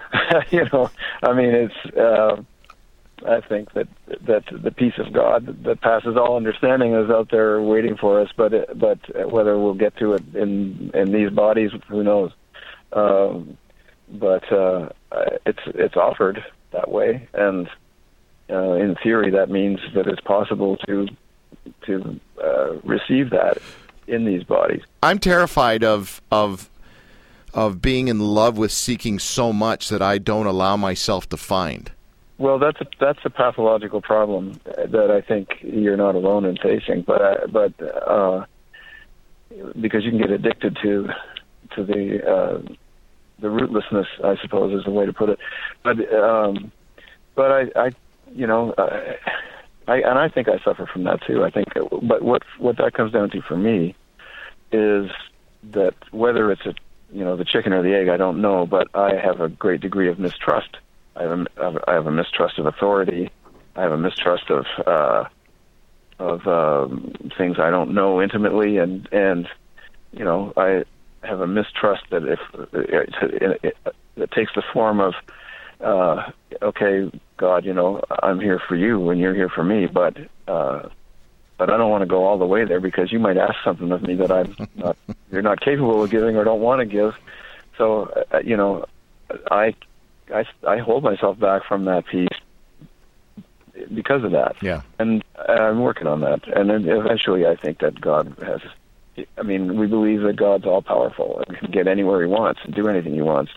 you 0.50 0.68
know, 0.73 0.90
I 1.23 1.32
mean, 1.32 1.50
it's. 1.50 1.96
Uh, 1.96 2.42
I 3.25 3.40
think 3.40 3.73
that 3.73 3.88
that 4.26 4.44
the 4.50 4.70
peace 4.70 4.99
of 4.99 5.12
God 5.12 5.64
that 5.64 5.80
passes 5.80 6.16
all 6.16 6.37
understanding 6.37 6.94
is 6.94 7.11
out 7.11 7.30
there 7.30 7.61
waiting 7.62 7.96
for 7.96 8.20
us. 8.20 8.28
But 8.37 8.52
it, 8.52 8.78
but 8.78 8.99
whether 9.30 9.58
we'll 9.58 9.75
get 9.75 9.96
to 9.99 10.14
it 10.14 10.23
in 10.35 10.90
in 10.94 11.12
these 11.12 11.30
bodies, 11.30 11.70
who 11.88 12.02
knows? 12.02 12.32
Um, 12.92 13.56
but 14.08 14.50
uh, 14.52 14.90
it's 15.46 15.61
it's 15.66 15.96
offered 15.96 16.44
that 16.73 16.90
way, 16.90 17.28
and 17.32 17.68
uh, 18.50 18.73
in 18.73 18.96
theory, 19.02 19.30
that 19.30 19.50
means 19.50 19.80
that 19.94 20.06
it's 20.06 20.20
possible 20.20 20.76
to 20.87 21.08
to 21.87 22.20
uh, 22.42 22.75
receive 22.85 23.30
that 23.30 23.58
in 24.06 24.25
these 24.25 24.44
bodies. 24.44 24.82
I'm 25.02 25.18
terrified 25.18 25.82
of 25.82 26.20
of 26.30 26.70
of 27.54 27.80
being 27.80 28.08
in 28.08 28.20
love 28.20 28.58
with 28.58 28.70
seeking 28.70 29.18
so 29.18 29.52
much 29.52 29.88
that 29.88 30.02
I 30.02 30.18
don't 30.18 30.46
allow 30.46 30.76
myself 30.76 31.28
to 31.30 31.37
find. 31.37 31.90
Well, 32.38 32.59
that's 32.59 32.81
a, 32.81 32.87
that's 33.00 33.21
a 33.25 33.31
pathological 33.31 34.02
problem 34.02 34.61
that 34.64 35.11
I 35.11 35.26
think 35.26 35.59
you're 35.62 35.97
not 35.97 36.14
alone 36.14 36.45
in 36.45 36.57
facing. 36.57 37.02
But 37.02 37.23
uh, 37.23 37.47
but 37.50 37.73
uh, 38.07 38.45
because 39.81 40.05
you 40.05 40.11
can 40.11 40.19
get 40.19 40.31
addicted 40.31 40.76
to 40.83 41.09
to 41.75 41.85
the 41.85 42.28
uh, 42.28 42.75
the 43.38 43.49
rootlessness, 43.49 44.07
I 44.23 44.37
suppose, 44.43 44.78
is 44.78 44.85
the 44.85 44.90
way 44.90 45.07
to 45.07 45.12
put 45.12 45.31
it. 45.31 45.38
But 45.83 46.12
um, 46.12 46.73
but 47.35 47.52
I, 47.52 47.87
I 47.87 47.90
you 48.35 48.47
know, 48.47 48.75
I, 48.76 49.16
I 49.88 49.97
and 49.97 50.19
I 50.19 50.28
think 50.28 50.49
I 50.49 50.59
suffer 50.62 50.87
from 50.87 51.05
that 51.05 51.21
too. 51.26 51.45
I 51.45 51.50
think, 51.50 51.69
but 52.02 52.23
what 52.23 52.43
what 52.59 52.76
that 52.78 52.95
comes 52.95 53.12
down 53.12 53.31
to 53.31 53.40
for 53.43 53.57
me 53.57 53.95
is 54.73 55.11
that 55.73 55.95
whether 56.11 56.50
it's 56.52 56.66
a 56.66 56.75
you 57.12 57.25
know 57.25 57.37
the 57.37 57.45
chicken 57.45 57.73
or 57.73 57.83
the 57.83 57.95
egg, 57.95 58.09
I 58.09 58.16
don't 58.16 58.43
know, 58.43 58.66
but 58.66 58.88
I 58.95 59.14
have 59.14 59.40
a 59.40 59.49
great 59.49 59.81
degree 59.81 60.09
of 60.09 60.19
mistrust. 60.19 60.76
I 61.16 61.23
have 61.23 61.32
a, 61.32 61.85
I 61.88 61.94
have 61.94 62.06
a 62.06 62.11
mistrust 62.11 62.58
of 62.58 62.66
authority. 62.66 63.30
I 63.75 63.82
have 63.82 63.92
a 63.92 63.99
mistrust 63.99 64.50
of 64.50 64.66
uh, 64.87 65.25
of 66.18 66.46
um, 66.46 67.14
things 67.37 67.58
I 67.58 67.70
don't 67.70 67.94
know 67.94 68.23
intimately, 68.23 68.78
and 68.78 69.08
and 69.12 69.49
you 70.12 70.25
know 70.25 70.52
I 70.56 70.85
have 71.23 71.40
a 71.40 71.46
mistrust 71.46 72.04
that 72.11 72.25
if 72.25 72.40
it, 72.73 73.11
it, 73.23 73.61
it, 73.62 73.76
it 74.16 74.30
takes 74.30 74.54
the 74.54 74.62
form 74.73 75.00
of 75.00 75.14
uh, 75.80 76.30
okay, 76.62 77.11
God, 77.37 77.64
you 77.64 77.73
know 77.73 78.02
I'm 78.23 78.40
here 78.40 78.61
for 78.66 78.76
you 78.76 79.11
and 79.11 79.20
you're 79.20 79.35
here 79.35 79.49
for 79.49 79.64
me, 79.64 79.87
but 79.87 80.16
uh, 80.49 80.88
but 81.58 81.70
I 81.70 81.76
don't 81.76 81.90
want 81.90 82.02
to 82.02 82.06
go 82.06 82.25
all 82.25 82.38
the 82.38 82.46
way 82.46 82.64
there 82.64 82.80
because 82.80 83.12
you 83.12 83.18
might 83.18 83.37
ask 83.37 83.56
something 83.64 83.90
of 83.92 84.02
me 84.02 84.14
that 84.16 84.30
I'm 84.30 84.54
not 84.75 84.96
you're 85.30 85.42
not 85.42 85.61
capable 85.61 86.02
of 86.02 86.11
giving 86.11 86.37
or 86.37 86.44
don't 86.44 86.61
want 86.61 86.80
to 86.80 86.87
give. 86.87 87.14
So 87.76 88.25
uh, 88.32 88.38
you 88.38 88.56
know, 88.56 88.87
I 89.50 89.75
I 90.33 90.45
I 90.66 90.78
hold 90.78 91.02
myself 91.02 91.38
back 91.38 91.64
from 91.66 91.85
that 91.87 92.06
piece 92.06 92.28
because 93.95 94.25
of 94.25 94.33
that. 94.33 94.56
Yeah. 94.62 94.83
And 94.99 95.23
I'm 95.49 95.80
working 95.80 96.06
on 96.06 96.21
that. 96.21 96.47
And 96.49 96.71
then 96.71 96.88
eventually, 96.88 97.47
I 97.47 97.56
think 97.56 97.78
that 97.80 98.00
God 98.00 98.35
has. 98.45 98.61
I 99.38 99.42
mean, 99.42 99.78
we 99.78 99.87
believe 99.87 100.21
that 100.23 100.37
God's 100.37 100.66
all 100.66 100.83
powerful 100.83 101.42
and 101.47 101.56
can 101.56 101.71
get 101.71 101.87
anywhere 101.87 102.21
He 102.21 102.28
wants 102.28 102.61
and 102.64 102.75
do 102.75 102.87
anything 102.88 103.14
He 103.14 103.23
wants. 103.23 103.52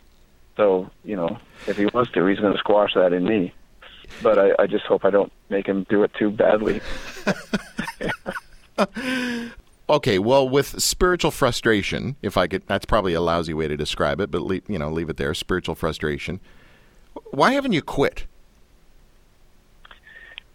So 0.58 0.90
you 1.04 1.16
know, 1.16 1.38
if 1.68 1.78
He 1.78 1.86
wants 1.88 2.12
to, 2.12 2.26
He's 2.26 2.40
going 2.40 2.54
to 2.54 2.60
squash 2.60 2.94
that 2.94 3.14
in 3.14 3.26
me. 3.26 3.54
But 4.24 4.40
I, 4.40 4.64
I 4.64 4.68
just 4.68 4.86
hope 4.86 5.06
I 5.06 5.10
don't 5.10 5.32
make 5.50 5.68
Him 5.68 5.86
do 5.90 6.04
it 6.04 6.12
too 6.18 6.32
badly. 6.32 6.82
okay, 9.90 10.20
well, 10.20 10.48
with 10.48 10.82
spiritual 10.82 11.32
frustration, 11.32 12.16
if 12.22 12.38
I 12.38 12.48
could, 12.48 12.66
that's 12.68 12.86
probably 12.86 13.14
a 13.14 13.22
lousy 13.22 13.54
way 13.54 13.68
to 13.68 13.78
describe 13.78 14.20
it, 14.20 14.32
but 14.32 14.42
leave, 14.42 14.64
you 14.68 14.80
know, 14.80 14.90
leave 14.90 15.10
it 15.10 15.18
there. 15.18 15.34
Spiritual 15.34 15.76
frustration. 15.76 16.40
Why 17.32 17.54
haven't 17.54 17.74
you 17.74 17.82
quit? 17.82 18.26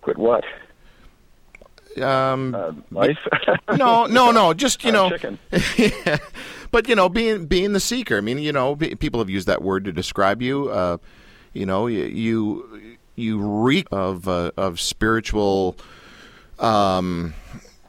Quit 0.02 0.18
what? 0.18 0.44
Um, 2.02 2.54
Uh, 2.54 2.72
life? 2.90 3.18
no, 3.76 4.06
no, 4.06 4.30
no. 4.32 4.52
Just 4.52 4.82
you 4.84 4.90
Uh, 4.90 4.92
know, 4.92 5.10
chicken. 5.10 5.38
yeah. 5.78 6.18
but 6.70 6.88
you 6.88 6.94
know, 6.96 7.08
being 7.08 7.46
being 7.46 7.72
the 7.72 7.80
seeker. 7.80 8.18
I 8.18 8.20
mean, 8.20 8.38
you 8.38 8.52
know, 8.52 8.74
pe- 8.76 8.94
people 8.96 9.20
have 9.20 9.30
used 9.30 9.46
that 9.46 9.62
word 9.62 9.84
to 9.84 9.92
describe 9.92 10.42
you. 10.42 10.68
Uh, 10.70 10.98
you 11.52 11.64
know, 11.66 11.86
you 11.86 12.04
you, 12.04 12.98
you 13.14 13.38
reek 13.40 13.86
of 13.92 14.26
uh, 14.28 14.50
of 14.56 14.80
spiritual. 14.80 15.76
Um, 16.58 17.34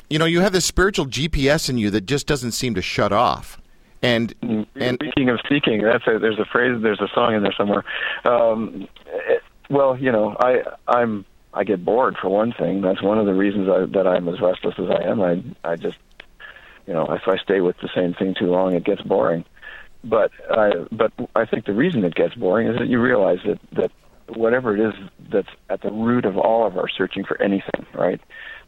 you 0.10 0.20
know, 0.20 0.26
you 0.26 0.42
have 0.42 0.54
this 0.54 0.66
spiritual 0.66 1.08
GPS 1.08 1.68
in 1.70 1.78
you 1.80 1.90
that 1.90 2.06
just 2.06 2.28
doesn't 2.28 2.52
seem 2.52 2.76
to 2.76 2.82
shut 2.82 3.12
off. 3.12 3.60
And 4.02 4.34
and 4.76 4.98
Speaking 5.02 5.30
of 5.30 5.40
seeking, 5.50 5.82
that's 5.82 6.06
a, 6.08 6.20
there's 6.20 6.40
a 6.40 6.46
phrase, 6.46 6.80
there's 6.82 7.02
a 7.02 7.08
song 7.14 7.34
in 7.34 7.44
there 7.44 7.54
somewhere. 7.58 7.84
Um, 8.24 8.88
it, 9.08 9.42
well, 9.70 9.98
you 9.98 10.12
know, 10.12 10.36
I 10.40 10.62
I'm 10.88 11.26
I 11.54 11.64
get 11.64 11.84
bored 11.84 12.18
for 12.22 12.30
one 12.30 12.54
thing. 12.54 12.82
That's 12.82 13.02
one 13.02 13.18
of 13.18 13.26
the 13.26 13.34
reasons 13.34 13.70
I, 13.70 13.86
that 13.98 14.06
I'm 14.06 14.28
as 14.28 14.40
restless 14.42 14.76
as 14.78 14.90
I 14.90 15.04
am. 15.10 15.22
I 15.22 15.42
I 15.64 15.76
just 15.76 15.98
you 16.86 16.94
know 16.94 17.12
if 17.12 17.28
I 17.28 17.38
stay 17.38 17.62
with 17.62 17.78
the 17.82 17.90
same 17.96 18.14
thing 18.14 18.36
too 18.38 18.48
long, 18.48 18.76
it 18.76 18.84
gets 18.84 19.02
boring. 19.02 19.46
But 20.04 20.32
I 20.52 20.72
but 20.92 21.12
I 21.36 21.46
think 21.46 21.66
the 21.66 21.74
reason 21.74 22.04
it 22.04 22.14
gets 22.14 22.36
boring 22.36 22.68
is 22.68 22.78
that 22.78 22.88
you 22.88 23.02
realize 23.02 23.40
that 23.46 23.60
that 23.72 23.92
whatever 24.28 24.76
it 24.76 24.88
is 24.88 24.94
that's 25.32 25.50
at 25.70 25.82
the 25.82 25.92
root 25.92 26.26
of 26.26 26.38
all 26.38 26.68
of 26.68 26.78
our 26.78 26.90
searching 26.90 27.24
for 27.24 27.42
anything, 27.42 27.86
right? 27.94 28.22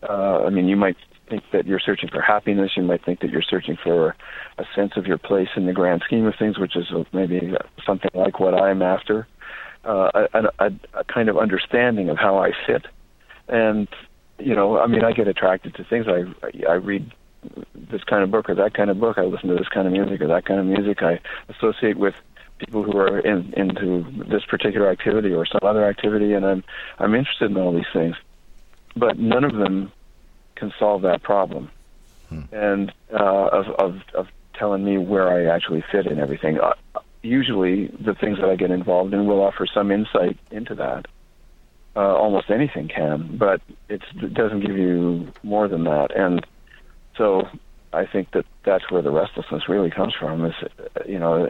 Uh, 0.08 0.44
I 0.46 0.50
mean, 0.50 0.68
you 0.68 0.76
might 0.76 0.98
think 1.30 1.44
that 1.52 1.66
you're 1.66 1.80
searching 1.80 2.10
for 2.10 2.22
happiness. 2.22 2.72
You 2.76 2.84
might 2.84 3.04
think 3.04 3.20
that 3.22 3.30
you're 3.30 3.42
searching 3.42 3.78
for 3.82 4.16
a 4.58 4.66
sense 4.76 4.94
of 4.96 5.06
your 5.06 5.18
place 5.18 5.50
in 5.56 5.66
the 5.66 5.74
grand 5.74 6.02
scheme 6.06 6.26
of 6.26 6.36
things, 6.38 6.58
which 6.58 6.76
is 6.76 6.86
maybe 7.14 7.54
something 7.86 8.12
like 8.14 8.40
what 8.40 8.54
I'm 8.54 8.82
after. 8.82 9.28
Uh, 9.86 10.26
a, 10.34 10.44
a, 10.60 10.72
a 10.96 11.04
kind 11.06 11.30
of 11.30 11.38
understanding 11.38 12.10
of 12.10 12.18
how 12.18 12.38
I 12.38 12.52
fit, 12.66 12.86
and 13.48 13.88
you 14.38 14.54
know, 14.54 14.78
I 14.78 14.88
mean, 14.88 15.04
I 15.04 15.14
get 15.14 15.28
attracted 15.28 15.76
to 15.76 15.84
things. 15.86 16.08
I 16.08 16.26
I 16.68 16.74
read 16.74 17.14
this 17.74 18.04
kind 18.04 18.24
of 18.24 18.32
book 18.32 18.50
or 18.50 18.56
that 18.56 18.74
kind 18.74 18.90
of 18.90 19.00
book. 19.00 19.18
I 19.18 19.22
listen 19.22 19.50
to 19.50 19.56
this 19.56 19.70
kind 19.70 19.88
of 19.88 19.94
music 19.94 20.20
or 20.22 20.28
that 20.28 20.46
kind 20.46 20.60
of 20.60 20.66
music. 20.66 21.02
I 21.04 21.20
associate 21.50 21.98
with 21.98 22.16
people 22.58 22.84
who 22.84 22.98
are 22.98 23.20
in, 23.20 23.54
into 23.56 24.04
this 24.28 24.44
particular 24.46 24.90
activity 24.90 25.32
or 25.32 25.46
some 25.46 25.62
other 25.64 25.86
activity, 25.86 26.34
and 26.34 26.46
I'm 26.46 26.64
I'm 27.00 27.16
interested 27.16 27.52
in 27.52 27.58
all 27.58 27.74
these 27.74 27.92
things, 27.94 28.16
but 28.96 29.18
none 29.18 29.44
of 29.44 29.54
them 29.54 29.92
can 30.58 30.74
solve 30.80 31.04
that 31.04 31.24
problem, 31.24 31.70
and 32.52 32.92
uh, 33.14 33.48
of, 33.48 33.68
of 33.80 34.02
of 34.14 34.28
telling 34.54 34.84
me 34.84 34.98
where 34.98 35.30
I 35.30 35.54
actually 35.54 35.84
fit 35.92 36.08
in 36.08 36.20
everything. 36.20 36.60
Uh, 36.60 36.74
usually, 37.22 37.88
the 37.88 38.16
things 38.16 38.38
that 38.40 38.50
I 38.50 38.56
get 38.56 38.72
involved 38.72 39.14
in 39.14 39.28
will 39.28 39.42
offer 39.42 39.66
some 39.66 39.92
insight 39.92 40.38
into 40.52 40.76
that. 40.76 41.06
Uh, 41.96 42.16
almost 42.16 42.52
anything 42.52 42.88
can, 42.88 43.38
but 43.38 43.60
it 43.90 44.02
doesn't 44.34 44.60
give 44.60 44.78
you 44.78 45.32
more 45.42 45.68
than 45.68 45.86
that, 45.86 46.16
and 46.16 46.46
so 47.18 47.48
I 47.94 48.06
think 48.06 48.32
that 48.32 48.46
that's 48.64 48.90
where 48.92 49.02
the 49.02 49.12
restlessness 49.12 49.68
really 49.68 49.90
comes 49.90 50.14
from. 50.14 50.46
Is 50.46 50.54
uh, 50.64 51.00
you 51.08 51.18
know, 51.18 51.50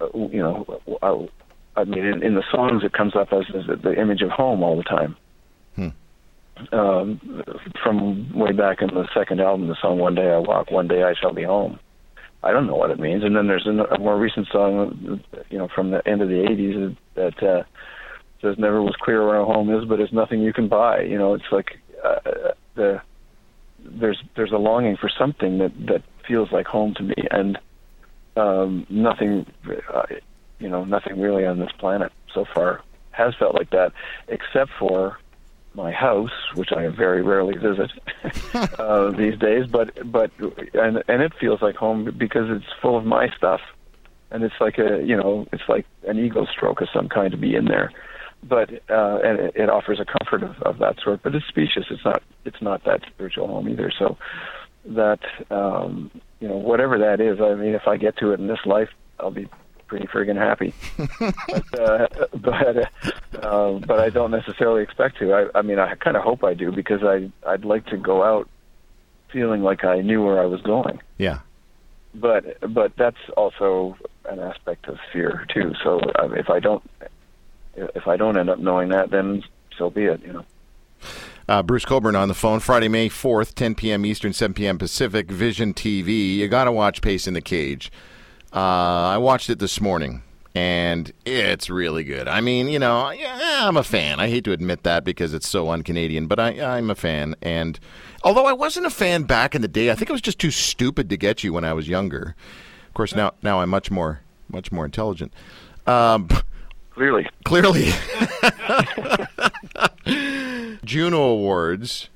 uh, 0.00 0.06
you 0.14 0.38
know, 0.38 0.80
I, 1.02 1.80
I 1.80 1.84
mean, 1.84 2.04
in, 2.04 2.22
in 2.22 2.34
the 2.34 2.44
songs 2.50 2.82
it 2.84 2.92
comes 2.92 3.14
up 3.14 3.32
as, 3.32 3.44
as 3.54 3.66
the 3.82 3.94
image 4.00 4.22
of 4.22 4.30
home 4.30 4.62
all 4.62 4.76
the 4.76 4.82
time. 4.82 5.16
Um, 6.72 7.42
from 7.82 8.36
way 8.38 8.52
back 8.52 8.82
in 8.82 8.88
the 8.88 9.08
second 9.14 9.40
album, 9.40 9.68
the 9.68 9.76
song 9.80 9.98
"One 9.98 10.14
Day 10.14 10.30
I 10.30 10.38
Walk, 10.38 10.70
One 10.70 10.88
Day 10.88 11.02
I 11.02 11.14
Shall 11.20 11.32
Be 11.32 11.44
Home." 11.44 11.78
I 12.42 12.52
don't 12.52 12.66
know 12.66 12.74
what 12.74 12.90
it 12.90 12.98
means. 12.98 13.22
And 13.22 13.36
then 13.36 13.46
there's 13.46 13.66
a, 13.66 13.98
more 13.98 14.18
recent 14.18 14.48
song, 14.50 15.22
you 15.50 15.58
know, 15.58 15.68
from 15.74 15.90
the 15.90 16.06
end 16.08 16.22
of 16.22 16.28
the 16.28 16.34
'80s 16.34 16.96
that 17.14 17.42
uh, 17.42 17.62
says, 18.40 18.56
"Never 18.58 18.82
was 18.82 18.94
clear 19.02 19.26
where 19.26 19.44
home 19.44 19.72
is, 19.74 19.84
but 19.84 20.00
it's 20.00 20.12
nothing 20.12 20.40
you 20.40 20.52
can 20.52 20.68
buy." 20.68 21.02
You 21.02 21.18
know, 21.18 21.34
it's 21.34 21.44
like 21.52 21.78
uh, 22.04 22.52
the 22.74 23.02
there's 23.84 24.22
there's 24.36 24.52
a 24.52 24.56
longing 24.56 24.96
for 24.96 25.10
something 25.18 25.58
that 25.58 25.72
that 25.86 26.02
feels 26.26 26.50
like 26.52 26.66
home 26.66 26.94
to 26.94 27.02
me, 27.02 27.14
and 27.30 27.58
um, 28.36 28.86
nothing, 28.88 29.46
uh, 29.92 30.02
you 30.58 30.68
know, 30.68 30.84
nothing 30.84 31.20
really 31.20 31.44
on 31.44 31.58
this 31.58 31.72
planet 31.78 32.12
so 32.34 32.44
far 32.54 32.82
has 33.10 33.34
felt 33.38 33.54
like 33.54 33.70
that, 33.70 33.92
except 34.28 34.70
for 34.78 35.18
my 35.74 35.92
house, 35.92 36.32
which 36.54 36.70
I 36.72 36.88
very 36.88 37.22
rarely 37.22 37.56
visit 37.56 37.90
uh, 38.78 39.10
these 39.12 39.38
days. 39.38 39.66
But 39.66 40.10
but 40.10 40.30
and 40.74 41.02
and 41.08 41.22
it 41.22 41.32
feels 41.40 41.62
like 41.62 41.76
home 41.76 42.14
because 42.16 42.48
it's 42.50 42.66
full 42.82 42.96
of 42.96 43.04
my 43.04 43.28
stuff, 43.36 43.60
and 44.30 44.42
it's 44.42 44.54
like 44.60 44.78
a 44.78 45.02
you 45.04 45.16
know 45.16 45.46
it's 45.52 45.68
like 45.68 45.86
an 46.06 46.18
ego 46.18 46.46
stroke 46.46 46.80
of 46.80 46.88
some 46.92 47.08
kind 47.08 47.30
to 47.30 47.36
be 47.36 47.54
in 47.54 47.66
there. 47.66 47.92
But 48.42 48.70
uh, 48.90 49.18
and 49.22 49.38
it, 49.38 49.52
it 49.54 49.70
offers 49.70 50.00
a 50.00 50.04
comfort 50.04 50.42
of, 50.42 50.60
of 50.62 50.78
that 50.78 50.96
sort. 51.02 51.22
But 51.22 51.34
it's 51.34 51.46
specious. 51.46 51.86
It's 51.90 52.04
not 52.04 52.22
it's 52.44 52.60
not 52.62 52.84
that 52.84 53.02
spiritual 53.06 53.46
home 53.46 53.68
either. 53.68 53.92
So 53.96 54.16
that 54.86 55.20
um, 55.50 56.10
you 56.40 56.48
know 56.48 56.56
whatever 56.56 56.98
that 56.98 57.20
is. 57.20 57.40
I 57.40 57.54
mean, 57.54 57.74
if 57.74 57.86
I 57.86 57.96
get 57.96 58.16
to 58.18 58.32
it 58.32 58.40
in 58.40 58.46
this 58.46 58.64
life, 58.64 58.88
I'll 59.18 59.30
be 59.30 59.48
pretty 59.90 60.06
friggin' 60.06 60.36
happy. 60.36 60.72
but 61.48 61.80
uh, 61.80 62.06
but 62.34 62.90
uh, 63.44 63.72
but 63.72 63.98
I 63.98 64.08
don't 64.08 64.30
necessarily 64.30 64.82
expect 64.84 65.18
to. 65.18 65.34
I, 65.34 65.58
I 65.58 65.62
mean, 65.62 65.80
I 65.80 65.96
kind 65.96 66.16
of 66.16 66.22
hope 66.22 66.44
I 66.44 66.54
do 66.54 66.70
because 66.70 67.02
I 67.02 67.30
I'd 67.46 67.64
like 67.64 67.86
to 67.86 67.96
go 67.96 68.22
out 68.22 68.48
feeling 69.32 69.62
like 69.62 69.84
I 69.84 70.00
knew 70.00 70.24
where 70.24 70.40
I 70.40 70.46
was 70.46 70.62
going. 70.62 71.00
yeah, 71.18 71.40
But 72.14 72.58
but 72.72 72.92
that's 72.96 73.18
also 73.36 73.96
an 74.28 74.38
aspect 74.38 74.86
of 74.86 74.98
fear 75.12 75.44
too. 75.52 75.74
So 75.82 76.00
um, 76.20 76.36
if 76.36 76.48
I 76.48 76.60
don't 76.60 76.88
if 77.74 78.06
I 78.06 78.16
don't 78.16 78.38
end 78.38 78.48
up 78.48 78.60
knowing 78.60 78.90
that, 78.90 79.10
then 79.10 79.42
so 79.76 79.90
be 79.90 80.04
it. 80.04 80.22
You 80.24 80.32
know. 80.34 80.44
Uh, 81.48 81.64
Bruce 81.64 81.84
Cockburn 81.84 82.14
on 82.14 82.28
the 82.28 82.34
phone, 82.34 82.60
Friday, 82.60 82.86
May 82.86 83.08
4th, 83.08 83.54
10 83.54 83.74
p.m. 83.74 84.06
Eastern, 84.06 84.32
7 84.32 84.54
p.m. 84.54 84.78
Pacific, 84.78 85.28
Vision 85.28 85.74
TV. 85.74 86.36
You 86.36 86.46
got 86.46 86.64
to 86.64 86.72
watch 86.72 87.02
Pacing 87.02 87.34
the 87.34 87.40
Cage. 87.40 87.90
Uh, 88.52 88.56
I 89.14 89.18
watched 89.18 89.48
it 89.50 89.58
this 89.58 89.80
morning, 89.80 90.22
and 90.54 91.12
it's 91.24 91.70
really 91.70 92.02
good. 92.02 92.26
I 92.26 92.40
mean, 92.40 92.68
you 92.68 92.78
know, 92.78 93.10
yeah, 93.10 93.66
I'm 93.66 93.76
a 93.76 93.84
fan. 93.84 94.18
I 94.18 94.28
hate 94.28 94.44
to 94.44 94.52
admit 94.52 94.82
that 94.82 95.04
because 95.04 95.32
it's 95.34 95.48
so 95.48 95.70
un 95.70 95.82
Canadian, 95.82 96.26
but 96.26 96.40
I, 96.40 96.76
I'm 96.76 96.90
a 96.90 96.94
fan. 96.94 97.36
And 97.42 97.78
although 98.24 98.46
I 98.46 98.52
wasn't 98.52 98.86
a 98.86 98.90
fan 98.90 99.22
back 99.22 99.54
in 99.54 99.62
the 99.62 99.68
day, 99.68 99.90
I 99.90 99.94
think 99.94 100.10
it 100.10 100.12
was 100.12 100.22
just 100.22 100.38
too 100.38 100.50
stupid 100.50 101.08
to 101.10 101.16
get 101.16 101.44
you 101.44 101.52
when 101.52 101.64
I 101.64 101.72
was 101.72 101.88
younger. 101.88 102.34
Of 102.88 102.94
course, 102.94 103.14
now, 103.14 103.34
now 103.42 103.60
I'm 103.60 103.70
much 103.70 103.90
more, 103.90 104.20
much 104.48 104.72
more 104.72 104.84
intelligent. 104.84 105.32
Um, 105.86 106.28
Clearly. 106.90 107.28
Clearly. 107.44 107.90
Juno 110.84 111.22
Awards. 111.22 112.08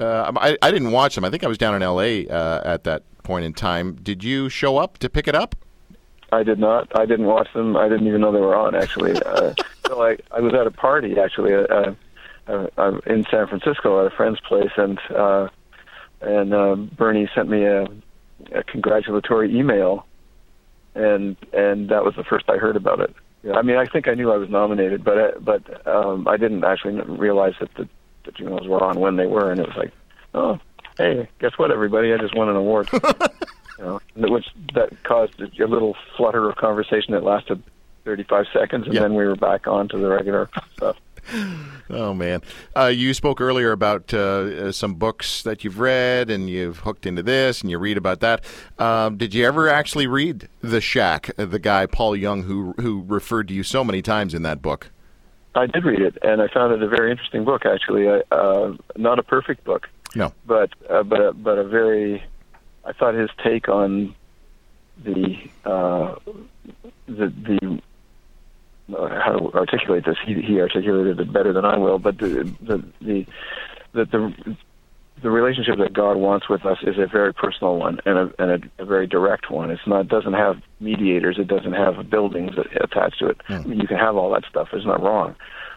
Uh, 0.00 0.32
I, 0.36 0.56
I 0.60 0.70
didn't 0.70 0.92
watch 0.92 1.14
them. 1.14 1.24
I 1.24 1.30
think 1.30 1.44
I 1.44 1.46
was 1.48 1.58
down 1.58 1.74
in 1.74 1.82
L.A. 1.82 2.28
Uh, 2.28 2.62
at 2.64 2.84
that 2.84 3.02
point 3.22 3.44
in 3.44 3.52
time. 3.52 3.94
Did 4.02 4.24
you 4.24 4.48
show 4.48 4.76
up 4.76 4.98
to 4.98 5.08
pick 5.08 5.28
it 5.28 5.34
up? 5.34 5.54
I 6.32 6.42
did 6.42 6.58
not. 6.58 6.88
I 6.98 7.06
didn't 7.06 7.26
watch 7.26 7.48
them. 7.54 7.76
I 7.76 7.88
didn't 7.88 8.06
even 8.06 8.20
know 8.20 8.32
they 8.32 8.40
were 8.40 8.56
on. 8.56 8.74
Actually, 8.74 9.20
uh, 9.26 9.54
so 9.86 10.02
I 10.02 10.16
I 10.30 10.40
was 10.40 10.54
at 10.54 10.66
a 10.66 10.70
party 10.70 11.18
actually 11.18 11.54
uh, 11.54 11.92
uh, 12.46 12.66
uh, 12.76 12.98
in 13.06 13.24
San 13.30 13.46
Francisco 13.46 14.04
at 14.04 14.12
a 14.12 14.16
friend's 14.16 14.40
place, 14.40 14.70
and 14.76 14.98
uh, 15.10 15.48
and 16.20 16.54
uh, 16.54 16.74
Bernie 16.74 17.28
sent 17.34 17.48
me 17.48 17.64
a, 17.64 17.84
a 18.52 18.62
congratulatory 18.64 19.56
email, 19.56 20.06
and 20.94 21.36
and 21.52 21.88
that 21.90 22.04
was 22.04 22.14
the 22.16 22.24
first 22.24 22.48
I 22.48 22.56
heard 22.56 22.76
about 22.76 23.00
it. 23.00 23.14
Yeah, 23.42 23.54
I 23.54 23.62
mean, 23.62 23.76
I 23.76 23.86
think 23.86 24.08
I 24.08 24.14
knew 24.14 24.32
I 24.32 24.36
was 24.36 24.50
nominated, 24.50 25.04
but 25.04 25.18
uh, 25.18 25.38
but 25.40 25.86
um, 25.86 26.26
I 26.26 26.36
didn't 26.36 26.64
actually 26.64 27.00
realize 27.00 27.54
that 27.60 27.72
the 27.74 27.88
the 28.24 28.32
Junos 28.32 28.66
were 28.66 28.82
on 28.82 29.00
when 29.00 29.16
they 29.16 29.26
were, 29.26 29.50
and 29.50 29.60
it 29.60 29.66
was 29.66 29.76
like, 29.76 29.92
oh, 30.34 30.58
hey, 30.98 31.28
guess 31.38 31.52
what, 31.56 31.70
everybody? 31.70 32.12
I 32.12 32.18
just 32.18 32.36
won 32.36 32.48
an 32.48 32.56
award. 32.56 32.88
you 33.78 33.84
know, 33.84 34.00
which 34.32 34.46
that 34.74 34.90
caused 35.04 35.40
a 35.40 35.66
little 35.66 35.96
flutter 36.16 36.48
of 36.48 36.56
conversation 36.56 37.12
that 37.14 37.22
lasted 37.22 37.62
35 38.04 38.46
seconds, 38.52 38.86
and 38.86 38.94
Yeah. 38.94 39.02
then 39.02 39.14
we 39.14 39.24
were 39.26 39.36
back 39.36 39.66
on 39.66 39.88
to 39.88 39.98
the 39.98 40.08
regular 40.08 40.48
stuff. 40.76 40.96
Oh 41.90 42.14
man, 42.14 42.40
uh, 42.76 42.86
you 42.86 43.12
spoke 43.12 43.38
earlier 43.40 43.70
about 43.72 44.12
uh, 44.14 44.18
uh, 44.18 44.72
some 44.72 44.94
books 44.94 45.42
that 45.42 45.62
you've 45.64 45.78
read, 45.78 46.30
and 46.30 46.48
you've 46.48 46.78
hooked 46.78 47.04
into 47.06 47.22
this, 47.22 47.60
and 47.60 47.70
you 47.70 47.78
read 47.78 47.96
about 47.98 48.20
that. 48.20 48.44
Um, 48.78 49.16
did 49.18 49.34
you 49.34 49.46
ever 49.46 49.68
actually 49.68 50.06
read 50.06 50.48
The 50.62 50.80
Shack? 50.80 51.30
uh, 51.38 51.44
The 51.44 51.58
guy 51.58 51.84
Paul 51.86 52.16
Young, 52.16 52.44
who 52.44 52.74
who 52.80 53.04
referred 53.06 53.48
to 53.48 53.54
you 53.54 53.62
so 53.62 53.84
many 53.84 54.00
times 54.00 54.32
in 54.34 54.42
that 54.42 54.62
book. 54.62 54.90
I 55.54 55.66
did 55.66 55.84
read 55.84 56.00
it, 56.00 56.16
and 56.22 56.40
I 56.40 56.48
found 56.48 56.72
it 56.72 56.82
a 56.82 56.88
very 56.88 57.10
interesting 57.10 57.44
book. 57.44 57.66
Actually, 57.66 58.08
I, 58.08 58.22
uh, 58.34 58.74
not 58.96 59.18
a 59.18 59.22
perfect 59.22 59.64
book, 59.64 59.86
No. 60.14 60.32
but 60.46 60.70
uh, 60.88 61.02
but 61.02 61.42
but 61.42 61.58
a 61.58 61.64
very. 61.64 62.22
I 62.88 62.92
thought 62.92 63.14
his 63.14 63.28
take 63.44 63.68
on 63.68 64.14
the 65.04 65.36
uh, 65.64 66.14
the 67.06 67.28
the 67.28 67.82
uh, 68.96 69.20
how 69.20 69.32
to 69.32 69.52
articulate 69.54 70.06
this. 70.06 70.16
He 70.24 70.40
he 70.40 70.60
articulated 70.60 71.20
it 71.20 71.30
better 71.30 71.52
than 71.52 71.66
I 71.66 71.76
will, 71.76 71.98
but 71.98 72.16
the 72.16 72.50
the 72.62 72.82
the 73.02 73.26
the, 73.92 74.04
the 74.06 74.56
the 75.20 75.30
relationship 75.30 75.78
that 75.78 75.92
God 75.92 76.16
wants 76.16 76.48
with 76.48 76.64
us 76.64 76.78
is 76.82 76.96
a 76.96 77.06
very 77.06 77.34
personal 77.34 77.76
one 77.76 78.00
and 78.06 78.18
a, 78.18 78.32
and 78.38 78.64
a, 78.78 78.82
a 78.82 78.86
very 78.86 79.06
direct 79.06 79.50
one. 79.50 79.70
It's 79.70 79.86
not 79.86 80.08
doesn't 80.08 80.32
have 80.32 80.62
mediators. 80.80 81.38
It 81.38 81.48
doesn't 81.48 81.74
have 81.74 82.08
buildings 82.08 82.52
attached 82.80 83.18
to 83.18 83.28
it. 83.28 83.40
I 83.50 83.58
mean, 83.58 83.80
you 83.80 83.86
can 83.86 83.98
have 83.98 84.16
all 84.16 84.30
that 84.32 84.44
stuff. 84.48 84.68
It's 84.72 84.86
not 84.86 85.02
wrong, 85.02 85.36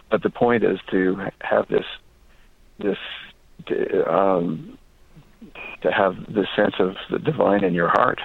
but 0.10 0.24
the 0.24 0.30
point 0.30 0.64
is 0.64 0.80
to 0.92 1.30
have 1.42 1.68
this 1.68 1.86
this 2.80 2.98
um, 4.08 4.78
to 5.82 5.92
have 5.92 6.16
this 6.34 6.48
sense 6.56 6.76
of 6.80 6.96
the 7.10 7.20
divine 7.20 7.64
in 7.64 7.74
your 7.74 7.88
heart. 7.90 8.20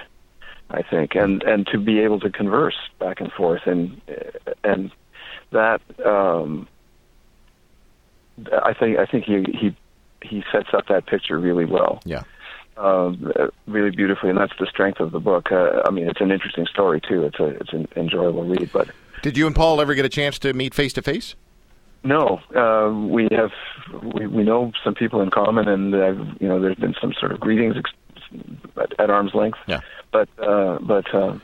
I 0.69 0.81
think, 0.81 1.15
and 1.15 1.41
and 1.43 1.65
to 1.67 1.77
be 1.79 1.99
able 1.99 2.19
to 2.19 2.29
converse 2.29 2.75
back 2.99 3.21
and 3.21 3.31
forth, 3.31 3.61
and 3.65 4.01
and 4.65 4.91
that 5.51 5.79
um, 6.05 6.67
I 8.51 8.73
think 8.73 8.97
I 8.99 9.05
think 9.05 9.23
he 9.23 9.45
he 9.57 9.75
he 10.21 10.43
sets 10.51 10.69
up 10.73 10.87
that 10.89 11.05
picture 11.05 11.39
really 11.39 11.63
well 11.63 12.01
Yeah. 12.03 12.23
um, 12.75 13.31
really 13.65 13.91
beautifully, 13.91 14.29
and 14.29 14.37
that's 14.37 14.51
the 14.59 14.65
strength 14.65 14.99
of 14.99 15.11
the 15.11 15.19
book. 15.21 15.51
Uh, 15.53 15.83
I 15.85 15.89
mean, 15.89 16.09
it's 16.09 16.19
an 16.19 16.31
interesting 16.31 16.65
story 16.65 16.99
too. 16.99 17.23
It's 17.23 17.39
a 17.39 17.47
it's 17.47 17.71
an 17.71 17.87
enjoyable 17.95 18.43
read, 18.43 18.69
but 18.73 18.89
Did 19.21 19.37
you 19.37 19.47
and 19.47 19.55
Paul 19.55 19.79
ever 19.79 19.95
get 19.95 20.03
a 20.05 20.09
chance 20.09 20.37
to 20.39 20.53
meet 20.53 20.73
face 20.73 20.91
to 20.93 21.01
face? 21.01 21.35
No, 22.03 22.39
uh, 22.55 22.93
we 22.93 23.27
have 23.31 23.51
we, 24.13 24.27
we 24.27 24.43
know 24.43 24.71
some 24.83 24.95
people 24.95 25.21
in 25.21 25.29
common, 25.29 25.67
and 25.67 25.93
uh, 25.93 26.11
you 26.39 26.47
know, 26.47 26.59
there's 26.59 26.77
been 26.77 26.95
some 27.01 27.13
sort 27.19 27.31
of 27.31 27.39
greetings 27.39 27.75
ex- 27.77 28.41
at, 28.77 28.99
at 28.99 29.09
arm's 29.09 29.33
length. 29.33 29.57
Yeah. 29.67 29.81
but 30.11 30.29
uh, 30.39 30.79
but 30.81 31.13
uh, 31.13 31.37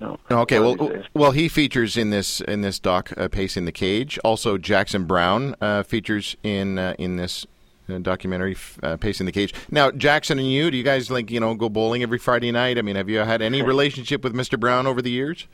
no. 0.00 0.18
Okay, 0.30 0.58
well, 0.58 0.76
days. 0.76 1.04
well, 1.14 1.32
he 1.32 1.48
features 1.48 1.96
in 1.96 2.10
this 2.10 2.40
in 2.40 2.62
this 2.62 2.78
doc, 2.78 3.12
uh, 3.16 3.28
"Pacing 3.28 3.66
the 3.66 3.72
Cage." 3.72 4.18
Also, 4.24 4.56
Jackson 4.56 5.04
Browne 5.04 5.54
uh, 5.60 5.82
features 5.82 6.36
in 6.42 6.78
uh, 6.78 6.94
in 6.98 7.16
this 7.16 7.46
uh, 7.88 7.98
documentary, 7.98 8.56
uh, 8.82 8.96
"Pacing 8.96 9.26
the 9.26 9.32
Cage." 9.32 9.52
Now, 9.70 9.90
Jackson 9.90 10.38
and 10.38 10.50
you, 10.50 10.70
do 10.70 10.76
you 10.76 10.82
guys 10.82 11.10
like 11.10 11.30
you 11.30 11.38
know 11.38 11.54
go 11.54 11.68
bowling 11.68 12.02
every 12.02 12.18
Friday 12.18 12.50
night? 12.50 12.78
I 12.78 12.82
mean, 12.82 12.96
have 12.96 13.10
you 13.10 13.18
had 13.18 13.42
any 13.42 13.62
relationship 13.74 14.24
with 14.24 14.34
Mr. 14.34 14.58
Browne 14.58 14.86
over 14.86 15.02
the 15.02 15.10
years? 15.10 15.46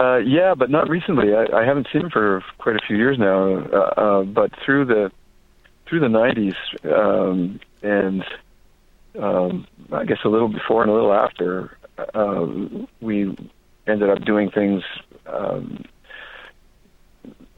Uh, 0.00 0.16
yeah, 0.16 0.54
but 0.54 0.70
not 0.70 0.88
recently. 0.88 1.34
I, 1.34 1.44
I 1.54 1.66
haven't 1.66 1.88
seen 1.92 2.02
him 2.02 2.10
for 2.10 2.42
quite 2.56 2.76
a 2.76 2.80
few 2.86 2.96
years 2.96 3.18
now. 3.18 3.58
Uh, 3.58 4.00
uh, 4.00 4.22
but 4.22 4.50
through 4.64 4.86
the 4.86 5.10
through 5.86 6.00
the 6.00 6.06
'90s 6.06 6.54
um, 6.90 7.60
and 7.82 8.24
um, 9.20 9.66
I 9.92 10.06
guess 10.06 10.16
a 10.24 10.28
little 10.28 10.48
before 10.48 10.80
and 10.82 10.90
a 10.90 10.94
little 10.94 11.12
after, 11.12 11.76
uh, 12.14 12.46
we 13.02 13.36
ended 13.86 14.08
up 14.08 14.24
doing 14.24 14.50
things. 14.50 14.82
Um, 15.26 15.84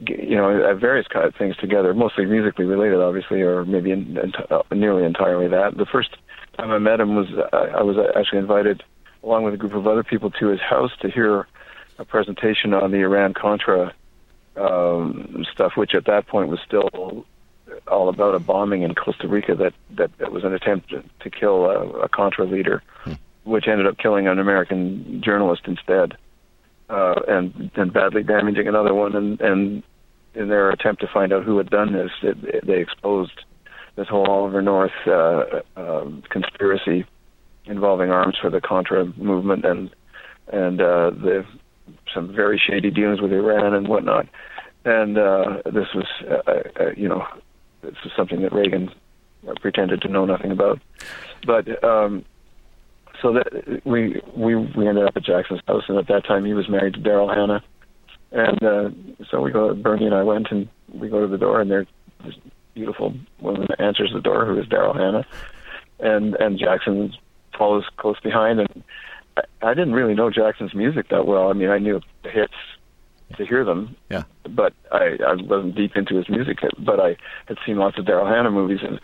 you 0.05 0.35
know, 0.35 0.49
uh, 0.49 0.73
various 0.73 1.07
kind 1.07 1.25
of 1.25 1.33
things 1.35 1.55
together, 1.55 1.93
mostly 1.93 2.25
musically 2.25 2.65
related, 2.65 2.99
obviously, 2.99 3.41
or 3.41 3.63
maybe 3.63 3.91
in, 3.91 4.17
ent- 4.17 4.51
uh, 4.51 4.61
nearly 4.75 5.05
entirely 5.05 5.47
that. 5.47 5.77
The 5.77 5.85
first 5.85 6.09
time 6.57 6.71
I 6.71 6.79
met 6.79 6.99
him 6.99 7.15
was 7.15 7.27
uh, 7.31 7.55
I 7.55 7.83
was 7.83 7.95
actually 8.17 8.39
invited, 8.39 8.83
along 9.23 9.45
with 9.45 9.53
a 9.53 9.57
group 9.57 9.73
of 9.73 9.87
other 9.87 10.03
people, 10.03 10.29
to 10.29 10.47
his 10.47 10.59
house 10.59 10.91
to 11.03 11.09
hear 11.09 11.47
a 11.97 12.05
presentation 12.05 12.73
on 12.73 12.91
the 12.91 12.97
Iran 12.97 13.33
Contra 13.33 13.93
um, 14.55 15.45
stuff, 15.51 15.73
which 15.75 15.95
at 15.95 16.05
that 16.05 16.27
point 16.27 16.49
was 16.49 16.59
still 16.65 17.25
all 17.87 18.09
about 18.09 18.35
a 18.35 18.39
bombing 18.39 18.83
in 18.83 18.93
Costa 18.95 19.27
Rica 19.27 19.55
that 19.55 19.73
that, 19.91 20.15
that 20.17 20.31
was 20.31 20.43
an 20.43 20.53
attempt 20.53 20.89
to, 20.89 21.03
to 21.21 21.29
kill 21.29 21.65
a, 21.65 21.89
a 22.01 22.09
Contra 22.09 22.45
leader, 22.45 22.83
which 23.43 23.67
ended 23.67 23.87
up 23.87 23.97
killing 23.97 24.27
an 24.27 24.39
American 24.39 25.21
journalist 25.23 25.63
instead, 25.65 26.17
uh, 26.89 27.15
and 27.27 27.71
and 27.75 27.93
badly 27.93 28.23
damaging 28.23 28.67
another 28.67 28.93
one. 28.93 29.15
And 29.15 29.41
and 29.41 29.83
in 30.35 30.49
their 30.49 30.69
attempt 30.69 31.01
to 31.01 31.07
find 31.07 31.33
out 31.33 31.43
who 31.43 31.57
had 31.57 31.69
done 31.69 31.93
this, 31.93 32.11
it, 32.21 32.37
it, 32.43 32.65
they 32.65 32.79
exposed 32.79 33.43
this 33.95 34.07
whole 34.07 34.27
Oliver 34.29 34.61
North 34.61 34.91
uh, 35.05 35.61
um, 35.75 36.23
conspiracy 36.29 37.05
involving 37.65 38.09
arms 38.09 38.35
for 38.41 38.49
the 38.49 38.61
Contra 38.61 39.05
movement 39.17 39.65
and 39.65 39.89
and 40.51 40.81
uh, 40.81 41.11
the 41.11 41.45
some 42.13 42.33
very 42.33 42.59
shady 42.59 42.91
dealings 42.91 43.21
with 43.21 43.31
Iran 43.31 43.73
and 43.73 43.87
whatnot. 43.87 44.27
And 44.85 45.17
uh, 45.17 45.61
this 45.65 45.87
was, 45.95 46.05
uh, 46.29 46.51
uh, 46.79 46.91
you 46.97 47.07
know, 47.07 47.25
this 47.81 47.95
was 48.03 48.11
something 48.15 48.41
that 48.41 48.51
Reagan 48.51 48.89
uh, 49.47 49.53
pretended 49.61 50.01
to 50.01 50.09
know 50.09 50.25
nothing 50.25 50.51
about. 50.51 50.79
But 51.45 51.83
um, 51.83 52.25
so 53.21 53.33
that 53.33 53.81
we 53.85 54.21
we 54.35 54.55
we 54.55 54.87
ended 54.87 55.05
up 55.05 55.15
at 55.15 55.23
Jackson's 55.23 55.61
house, 55.67 55.83
and 55.87 55.97
at 55.97 56.07
that 56.07 56.25
time 56.25 56.45
he 56.45 56.53
was 56.53 56.69
married 56.69 56.95
to 56.95 56.99
Daryl 56.99 57.33
Hannah, 57.33 57.63
and 58.31 58.63
uh, 58.63 58.89
so 59.29 59.41
we 59.41 59.51
go. 59.51 59.73
Bernie 59.73 60.05
and 60.05 60.13
I 60.13 60.23
went, 60.23 60.47
and 60.51 60.67
we 60.93 61.09
go 61.09 61.21
to 61.21 61.27
the 61.27 61.37
door, 61.37 61.61
and 61.61 61.71
there's 61.71 61.87
this 62.25 62.35
beautiful 62.73 63.13
woman 63.39 63.67
answers 63.79 64.11
the 64.13 64.21
door, 64.21 64.45
who 64.45 64.59
is 64.59 64.67
Daryl 64.67 64.95
Hannah, 64.95 65.25
and 65.99 66.35
and 66.35 66.59
Jackson 66.59 67.13
follows 67.57 67.85
close 67.97 68.19
behind, 68.19 68.59
and 68.59 68.83
I, 69.61 69.73
didn't 69.73 69.93
really 69.93 70.13
know 70.13 70.29
Jackson's 70.29 70.73
music 70.73 71.09
that 71.09 71.25
well. 71.25 71.49
I 71.49 71.53
mean, 71.53 71.69
I 71.69 71.77
knew 71.79 72.01
the 72.23 72.29
hits 72.29 72.53
to 73.37 73.45
hear 73.45 73.65
them, 73.65 73.95
Yeah. 74.11 74.23
but 74.47 74.73
I, 74.91 75.17
I 75.25 75.33
wasn't 75.35 75.73
deep 75.75 75.95
into 75.95 76.15
his 76.15 76.29
music. 76.29 76.59
But 76.77 76.99
I 76.99 77.15
had 77.47 77.57
seen 77.65 77.77
lots 77.77 77.97
of 77.97 78.05
Daryl 78.05 78.27
Hannah 78.29 78.51
movies, 78.51 78.81
and 78.83 78.99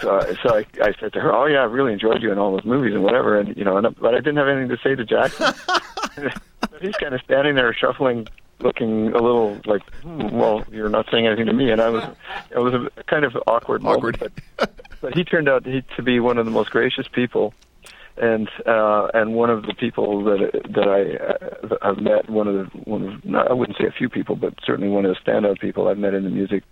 so 0.00 0.16
I, 0.20 0.34
so 0.42 0.56
I, 0.56 0.64
I 0.80 0.94
said 1.00 1.12
to 1.14 1.20
her, 1.20 1.34
"Oh 1.34 1.46
yeah, 1.46 1.60
I 1.60 1.64
really 1.64 1.92
enjoyed 1.92 2.22
you 2.22 2.30
in 2.30 2.38
all 2.38 2.52
those 2.52 2.64
movies 2.64 2.94
and 2.94 3.02
whatever." 3.02 3.36
And 3.38 3.56
you 3.56 3.64
know, 3.64 3.76
and, 3.76 3.94
but 3.96 4.14
I 4.14 4.18
didn't 4.18 4.36
have 4.36 4.46
anything 4.48 4.68
to 4.68 4.78
say 4.82 4.94
to 4.94 5.04
Jackson. 5.04 5.54
he's 6.80 6.94
kind 6.96 7.14
of 7.14 7.20
standing 7.22 7.56
there 7.56 7.72
shuffling, 7.74 8.28
looking 8.60 9.08
a 9.08 9.18
little 9.20 9.60
like, 9.64 9.82
hmm, 10.02 10.28
"Well, 10.30 10.64
you're 10.70 10.88
not 10.88 11.06
saying 11.10 11.26
anything 11.26 11.46
to 11.46 11.52
me." 11.52 11.70
And 11.72 11.80
I 11.80 11.88
was, 11.88 12.04
it 12.52 12.58
was 12.58 12.74
a 12.96 13.02
kind 13.04 13.24
of 13.24 13.36
awkward, 13.48 13.84
Awkward. 13.84 14.20
moment. 14.20 14.40
But, 14.56 14.70
but 15.00 15.14
he 15.16 15.24
turned 15.24 15.48
out 15.48 15.66
he, 15.66 15.82
to 15.96 16.02
be 16.02 16.20
one 16.20 16.38
of 16.38 16.44
the 16.44 16.52
most 16.52 16.70
gracious 16.70 17.08
people 17.08 17.52
and 18.16 18.48
uh, 18.66 19.08
and 19.12 19.34
one 19.34 19.50
of 19.50 19.62
the 19.62 19.74
people 19.74 20.22
that 20.24 20.50
that 20.74 20.88
I 20.88 21.66
uh, 21.66 21.76
I've 21.82 21.98
met, 21.98 22.30
one 22.30 22.46
of 22.46 22.54
the 22.54 22.78
one 22.78 23.08
of 23.08 23.24
not, 23.24 23.50
I 23.50 23.54
wouldn't 23.54 23.78
say 23.78 23.86
a 23.86 23.92
few 23.92 24.08
people, 24.08 24.36
but 24.36 24.54
certainly 24.64 24.88
one 24.88 25.04
of 25.04 25.14
the 25.14 25.30
standout 25.30 25.60
people 25.60 25.88
I've 25.88 25.98
met 25.98 26.14
in 26.14 26.24
the 26.24 26.30
music 26.30 26.62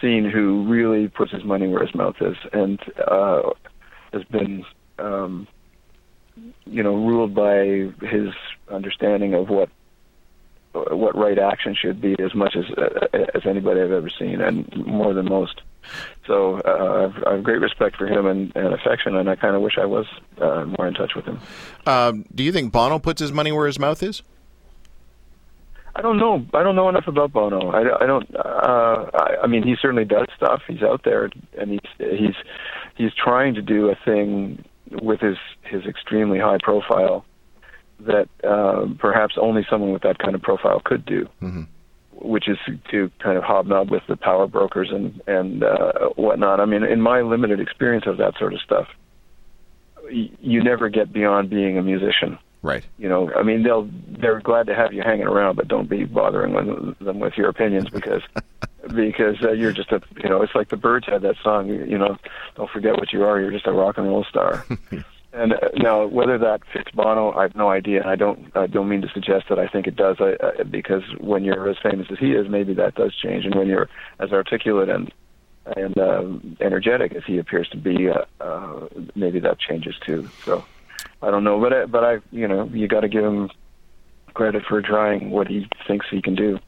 scene 0.00 0.28
who 0.28 0.66
really 0.66 1.08
puts 1.08 1.32
his 1.32 1.44
money 1.44 1.68
where 1.68 1.84
his 1.84 1.94
mouth 1.94 2.16
is, 2.20 2.36
and 2.52 2.80
uh, 3.06 3.50
has 4.12 4.24
been 4.24 4.64
um, 4.98 5.46
you 6.64 6.82
know 6.82 6.94
ruled 6.94 7.34
by 7.34 7.92
his 8.06 8.30
understanding 8.70 9.34
of 9.34 9.50
what 9.50 9.68
what 10.72 11.16
right 11.16 11.38
action 11.38 11.74
should 11.74 12.00
be 12.00 12.16
as 12.18 12.34
much 12.34 12.56
as 12.56 12.64
as 13.34 13.42
anybody 13.44 13.80
I've 13.80 13.92
ever 13.92 14.10
seen, 14.10 14.40
and 14.40 14.74
more 14.86 15.12
than 15.12 15.26
most. 15.26 15.60
So 16.26 16.60
uh, 16.60 17.08
I've, 17.08 17.24
I 17.24 17.32
have 17.34 17.42
great 17.42 17.60
respect 17.60 17.96
for 17.96 18.06
him 18.06 18.26
and, 18.26 18.54
and 18.54 18.74
affection, 18.74 19.16
and 19.16 19.28
I 19.28 19.36
kind 19.36 19.56
of 19.56 19.62
wish 19.62 19.78
I 19.80 19.86
was 19.86 20.06
uh, 20.40 20.64
more 20.76 20.86
in 20.86 20.94
touch 20.94 21.12
with 21.14 21.24
him. 21.24 21.40
Um, 21.86 22.26
do 22.34 22.42
you 22.42 22.52
think 22.52 22.72
Bono 22.72 22.98
puts 22.98 23.20
his 23.20 23.32
money 23.32 23.50
where 23.50 23.66
his 23.66 23.78
mouth 23.78 24.02
is? 24.02 24.22
I 25.96 26.00
don't 26.00 26.18
know. 26.18 26.46
I 26.54 26.62
don't 26.62 26.76
know 26.76 26.88
enough 26.88 27.08
about 27.08 27.32
Bono. 27.32 27.70
I, 27.70 28.04
I 28.04 28.06
don't. 28.06 28.36
Uh, 28.36 29.10
I, 29.14 29.36
I 29.42 29.46
mean, 29.48 29.64
he 29.64 29.74
certainly 29.80 30.04
does 30.04 30.26
stuff. 30.36 30.62
He's 30.68 30.82
out 30.82 31.02
there, 31.04 31.30
and 31.58 31.72
he's 31.72 31.80
he's 31.98 32.36
he's 32.94 33.10
trying 33.14 33.54
to 33.54 33.62
do 33.62 33.90
a 33.90 33.96
thing 34.04 34.64
with 35.02 35.20
his 35.20 35.36
his 35.62 35.86
extremely 35.86 36.38
high 36.38 36.58
profile 36.62 37.24
that 38.00 38.28
uh, 38.44 38.86
perhaps 38.98 39.34
only 39.40 39.66
someone 39.68 39.92
with 39.92 40.02
that 40.02 40.18
kind 40.18 40.36
of 40.36 40.42
profile 40.42 40.80
could 40.84 41.04
do. 41.04 41.28
Mm-hmm 41.42 41.62
which 42.20 42.48
is 42.48 42.58
to 42.90 43.10
kind 43.18 43.36
of 43.36 43.44
hobnob 43.44 43.90
with 43.90 44.02
the 44.08 44.16
power 44.16 44.46
brokers 44.46 44.90
and 44.90 45.20
and 45.26 45.62
uh, 45.62 46.10
whatnot. 46.16 46.60
I 46.60 46.64
mean, 46.64 46.84
in 46.84 47.00
my 47.00 47.20
limited 47.20 47.60
experience 47.60 48.06
of 48.06 48.18
that 48.18 48.36
sort 48.38 48.54
of 48.54 48.60
stuff, 48.60 48.88
y- 50.04 50.30
you 50.40 50.62
never 50.62 50.88
get 50.88 51.12
beyond 51.12 51.50
being 51.50 51.78
a 51.78 51.82
musician. 51.82 52.38
Right. 52.62 52.84
You 52.98 53.08
know, 53.08 53.32
I 53.34 53.42
mean, 53.42 53.62
they'll 53.62 53.88
they're 54.20 54.40
glad 54.40 54.66
to 54.66 54.74
have 54.74 54.92
you 54.92 55.02
hanging 55.02 55.26
around, 55.26 55.56
but 55.56 55.68
don't 55.68 55.88
be 55.88 56.04
bothering 56.04 56.54
with, 56.54 56.98
them 56.98 57.20
with 57.20 57.34
your 57.36 57.48
opinions 57.48 57.88
because 57.88 58.22
because 58.94 59.36
uh, 59.44 59.52
you're 59.52 59.72
just 59.72 59.92
a 59.92 60.00
you 60.22 60.28
know, 60.28 60.42
it's 60.42 60.54
like 60.54 60.68
the 60.68 60.76
Byrds 60.76 61.06
had 61.06 61.22
that 61.22 61.36
song. 61.42 61.68
You, 61.68 61.84
you 61.84 61.98
know, 61.98 62.16
don't 62.56 62.70
forget 62.70 62.94
what 62.96 63.12
you 63.12 63.24
are. 63.24 63.40
You're 63.40 63.52
just 63.52 63.66
a 63.66 63.72
rock 63.72 63.96
and 63.98 64.08
roll 64.08 64.24
star. 64.24 64.66
And 65.32 65.52
uh, 65.52 65.68
now, 65.76 66.06
whether 66.06 66.38
that 66.38 66.62
fits 66.72 66.90
Bono, 66.92 67.32
I 67.32 67.42
have 67.42 67.54
no 67.54 67.70
idea. 67.70 68.02
I 68.06 68.16
don't. 68.16 68.50
I 68.56 68.66
don't 68.66 68.88
mean 68.88 69.02
to 69.02 69.08
suggest 69.08 69.46
that 69.50 69.58
I 69.58 69.66
think 69.68 69.86
it 69.86 69.94
does, 69.94 70.16
I, 70.20 70.32
uh, 70.42 70.64
because 70.64 71.02
when 71.18 71.44
you're 71.44 71.68
as 71.68 71.76
famous 71.82 72.06
as 72.10 72.18
he 72.18 72.32
is, 72.32 72.48
maybe 72.48 72.72
that 72.74 72.94
does 72.94 73.14
change. 73.14 73.44
And 73.44 73.54
when 73.54 73.66
you're 73.66 73.90
as 74.18 74.32
articulate 74.32 74.88
and 74.88 75.12
and 75.76 75.98
uh, 75.98 76.24
energetic 76.60 77.14
as 77.14 77.24
he 77.26 77.38
appears 77.38 77.68
to 77.68 77.76
be, 77.76 78.08
uh, 78.08 78.24
uh, 78.40 78.88
maybe 79.14 79.38
that 79.40 79.58
changes 79.58 79.94
too. 80.06 80.28
So 80.44 80.64
I 81.20 81.30
don't 81.30 81.44
know, 81.44 81.60
but 81.60 81.72
I, 81.72 81.84
but 81.84 82.04
I, 82.04 82.18
you 82.30 82.48
know, 82.48 82.64
you 82.72 82.88
got 82.88 83.00
to 83.00 83.08
give 83.08 83.24
him 83.24 83.50
credit 84.34 84.64
for 84.64 84.80
trying 84.80 85.30
what 85.30 85.46
he 85.46 85.68
thinks 85.86 86.06
he 86.10 86.22
can 86.22 86.34
do. 86.34 86.58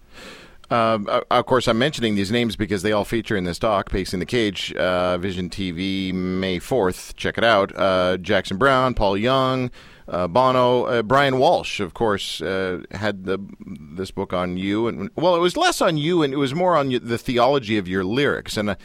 Uh, 0.71 1.23
of 1.31 1.47
course, 1.47 1.67
I'm 1.67 1.79
mentioning 1.79 2.15
these 2.15 2.31
names 2.31 2.55
because 2.55 2.83
they 2.83 2.93
all 2.93 3.05
feature 3.05 3.37
in 3.37 3.45
this 3.45 3.59
doc, 3.59 3.91
Pacing 3.91 4.21
the 4.21 4.27
Cage, 4.27 4.73
uh, 4.75 5.19
Vision 5.19 5.51
TV, 5.51 6.15
May 6.15 6.61
4th. 6.61 7.17
Check 7.17 7.37
it 7.39 7.45
out. 7.45 7.73
Uh, 7.77 8.17
Jackson 8.19 8.57
Browne, 8.57 8.95
Paul 8.95 9.17
Young, 9.17 9.73
uh, 10.07 10.29
Bono, 10.29 10.85
uh, 10.85 11.03
Brian 11.03 11.39
Walsh, 11.39 11.81
of 11.81 11.95
course, 11.95 12.41
uh, 12.41 12.83
had 12.93 13.25
the 13.25 13.39
this 13.67 14.13
book 14.13 14.33
on 14.33 14.57
you. 14.57 14.87
and 14.87 15.11
Well, 15.17 15.35
it 15.35 15.41
was 15.41 15.57
less 15.57 15.81
on 15.81 15.97
you, 15.97 16.23
and 16.23 16.33
it 16.33 16.37
was 16.37 16.55
more 16.55 16.77
on 16.77 16.91
the 16.91 17.19
theology 17.19 17.77
of 17.77 17.89
your 17.89 18.05
lyrics. 18.05 18.57
And 18.57 18.77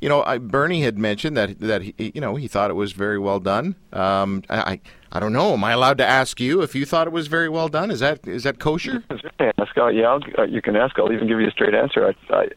you 0.00 0.08
know, 0.08 0.22
I, 0.22 0.38
Bernie 0.38 0.82
had 0.82 0.98
mentioned 0.98 1.36
that 1.36 1.58
that 1.60 1.82
he, 1.82 1.94
you 2.14 2.20
know 2.20 2.36
he 2.36 2.48
thought 2.48 2.70
it 2.70 2.74
was 2.74 2.92
very 2.92 3.18
well 3.18 3.38
done. 3.38 3.76
Um, 3.92 4.42
I 4.48 4.80
I 5.12 5.20
don't 5.20 5.32
know. 5.32 5.52
Am 5.52 5.64
I 5.64 5.72
allowed 5.72 5.98
to 5.98 6.06
ask 6.06 6.40
you 6.40 6.62
if 6.62 6.74
you 6.74 6.86
thought 6.86 7.06
it 7.06 7.12
was 7.12 7.26
very 7.26 7.48
well 7.48 7.68
done? 7.68 7.90
Is 7.90 8.00
that 8.00 8.26
is 8.26 8.44
that 8.44 8.58
kosher? 8.58 9.04
Ask, 9.40 9.76
yeah, 9.76 10.08
I'll, 10.08 10.20
uh, 10.38 10.42
you 10.44 10.62
can 10.62 10.76
ask. 10.76 10.98
I'll 10.98 11.12
even 11.12 11.26
give 11.28 11.40
you 11.40 11.46
a 11.46 11.50
straight 11.50 11.74
answer. 11.74 12.06
I, 12.06 12.34
I, 12.34 12.48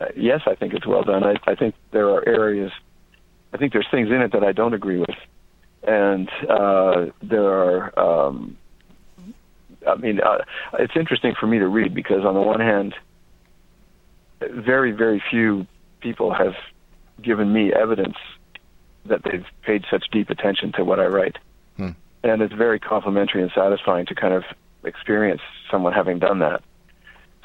uh, 0.00 0.06
yes, 0.16 0.40
I 0.46 0.54
think 0.54 0.74
it's 0.74 0.86
well 0.86 1.02
done. 1.02 1.24
I, 1.24 1.34
I 1.46 1.54
think 1.54 1.74
there 1.92 2.08
are 2.10 2.26
areas. 2.28 2.70
I 3.52 3.56
think 3.56 3.72
there's 3.72 3.86
things 3.90 4.08
in 4.08 4.20
it 4.20 4.32
that 4.32 4.44
I 4.44 4.52
don't 4.52 4.74
agree 4.74 4.98
with, 4.98 5.16
and 5.82 6.28
uh, 6.48 7.06
there 7.22 7.44
are. 7.44 7.98
Um, 7.98 8.56
I 9.86 9.96
mean, 9.96 10.20
uh, 10.20 10.38
it's 10.78 10.94
interesting 10.96 11.34
for 11.38 11.46
me 11.46 11.58
to 11.58 11.66
read 11.66 11.94
because 11.94 12.24
on 12.24 12.34
the 12.34 12.40
one 12.40 12.60
hand, 12.60 12.94
very 14.40 14.92
very 14.92 15.22
few 15.30 15.66
people 16.02 16.34
have 16.34 16.54
given 17.22 17.52
me 17.52 17.72
evidence 17.72 18.16
that 19.06 19.22
they've 19.24 19.46
paid 19.62 19.84
such 19.90 20.04
deep 20.12 20.30
attention 20.30 20.72
to 20.72 20.84
what 20.84 21.00
I 21.00 21.06
write. 21.06 21.38
Hmm. 21.76 21.90
And 22.22 22.42
it's 22.42 22.54
very 22.54 22.78
complimentary 22.78 23.42
and 23.42 23.50
satisfying 23.54 24.06
to 24.06 24.14
kind 24.14 24.34
of 24.34 24.44
experience 24.84 25.40
someone 25.70 25.92
having 25.92 26.18
done 26.18 26.40
that. 26.40 26.62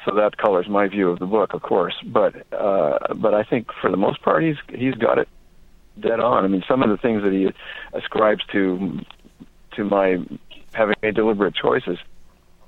So 0.04 0.14
that 0.14 0.36
colors 0.36 0.68
my 0.68 0.88
view 0.88 1.10
of 1.10 1.18
the 1.18 1.26
book, 1.26 1.54
of 1.54 1.62
course. 1.62 1.94
But 2.04 2.34
uh, 2.52 3.14
but 3.14 3.34
I 3.34 3.42
think 3.42 3.68
for 3.80 3.90
the 3.90 3.96
most 3.96 4.22
part, 4.22 4.42
he's 4.42 4.56
he's 4.68 4.94
got 4.94 5.18
it 5.18 5.28
dead 6.00 6.20
on. 6.20 6.44
I 6.44 6.48
mean, 6.48 6.62
some 6.68 6.82
of 6.82 6.88
the 6.88 6.96
things 6.96 7.22
that 7.24 7.32
he 7.32 7.52
ascribes 7.92 8.44
to 8.52 9.00
to 9.76 9.84
my 9.84 10.18
having 10.72 10.94
made 11.02 11.14
deliberate 11.14 11.54
choices 11.54 11.98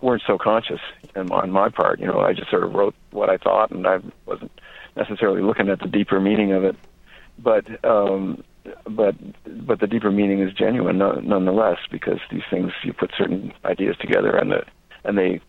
weren't 0.00 0.22
so 0.26 0.38
conscious 0.38 0.80
on 1.14 1.50
my 1.50 1.68
part. 1.68 2.00
You 2.00 2.06
know, 2.06 2.20
I 2.20 2.32
just 2.32 2.50
sort 2.50 2.64
of 2.64 2.74
wrote 2.74 2.94
what 3.10 3.30
I 3.30 3.36
thought, 3.36 3.70
and 3.70 3.86
I 3.86 4.00
wasn't 4.26 4.50
necessarily 4.96 5.42
looking 5.42 5.68
at 5.68 5.80
the 5.80 5.88
deeper 5.88 6.20
meaning 6.20 6.52
of 6.52 6.64
it, 6.64 6.76
but 7.38 7.84
um, 7.84 8.42
but 8.88 9.14
but 9.66 9.80
the 9.80 9.86
deeper 9.86 10.10
meaning 10.10 10.40
is 10.40 10.52
genuine 10.52 10.98
nonetheless 10.98 11.78
because 11.90 12.18
these 12.30 12.42
things 12.50 12.72
you 12.84 12.92
put 12.92 13.10
certain 13.16 13.52
ideas 13.64 13.96
together 13.98 14.36
and 14.36 14.52
the 14.52 14.64
and 15.04 15.18
they 15.18 15.40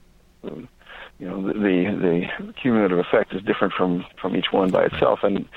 you 1.21 1.27
know 1.27 1.47
the 1.47 2.27
the 2.41 2.53
cumulative 2.53 2.99
effect 2.99 3.33
is 3.33 3.41
different 3.43 3.73
from 3.73 4.05
from 4.19 4.35
each 4.35 4.51
one 4.51 4.71
by 4.71 4.85
itself. 4.85 5.19
And 5.23 5.47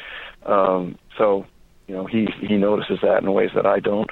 um, 0.47 0.99
so 1.17 1.47
you 1.87 1.95
know 1.95 2.07
he 2.07 2.29
he 2.41 2.57
notices 2.57 2.99
that 3.03 3.23
in 3.23 3.33
ways 3.33 3.51
that 3.55 3.67
I 3.67 3.81
don't. 3.81 4.11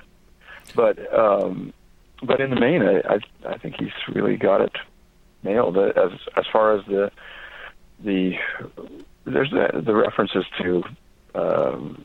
But 0.75 0.99
um, 1.15 1.73
but 2.23 2.41
in 2.41 2.51
the 2.51 2.61
main 2.61 2.83
I, 2.83 3.01
I 3.01 3.19
I 3.55 3.59
think 3.59 3.77
he's 3.79 3.93
really 4.09 4.37
got 4.37 4.61
it 4.61 4.73
nailed. 5.43 5.77
As 5.77 6.13
as 6.37 6.45
far 6.51 6.77
as 6.77 6.85
the 6.87 7.11
the 8.03 8.33
there's 9.25 9.51
the, 9.51 9.83
the 9.85 9.95
references 9.95 10.45
to 10.61 10.83
um, 11.35 12.05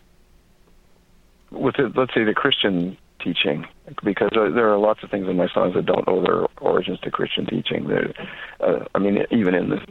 with 1.52 1.76
the, 1.78 1.92
let's 1.96 2.14
say 2.14 2.24
the 2.24 2.34
Christian 2.34 2.98
teaching 3.20 3.68
because 4.04 4.30
there 4.34 4.72
are 4.72 4.78
lots 4.78 5.04
of 5.04 5.10
things 5.10 5.28
in 5.28 5.36
my 5.38 5.48
songs 5.50 5.74
that 5.74 5.86
don't 5.86 6.08
owe 6.08 6.22
their 6.22 6.46
origins 6.62 7.00
to 7.02 7.12
Christian 7.12 7.46
teaching. 7.46 7.92
Uh, 8.60 8.86
I 8.94 9.00
mean, 9.00 9.26
even 9.32 9.56
in 9.56 9.70
the 9.70 9.82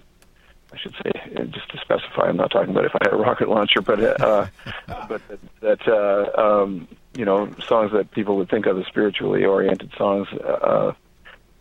I 0.73 0.79
should 0.79 0.95
say, 1.03 1.13
uh, 1.37 1.45
just 1.45 1.71
to 1.71 1.79
specify, 1.79 2.29
I'm 2.29 2.37
not 2.37 2.51
talking 2.51 2.71
about 2.71 2.85
if 2.85 2.93
I 2.95 2.99
had 3.03 3.13
a 3.13 3.17
rocket 3.17 3.49
launcher, 3.49 3.81
but 3.81 4.21
uh, 4.21 4.47
but 5.09 5.23
that 5.61 5.87
uh, 5.87 6.41
um, 6.41 6.89
you 7.17 7.25
know 7.25 7.51
songs 7.67 7.93
that 7.93 8.11
people 8.11 8.37
would 8.37 8.51
think 8.51 8.67
of 8.67 8.79
as 8.79 8.87
spiritually 8.87 9.45
oriented 9.45 9.93
songs. 9.97 10.29
Uh, 10.33 10.93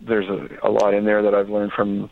there's 0.02 0.28
a, 0.28 0.68
a 0.68 0.70
lot 0.70 0.94
in 0.94 1.06
there 1.06 1.22
that 1.22 1.36
I've 1.36 1.50
learned 1.50 1.72
from 1.72 2.10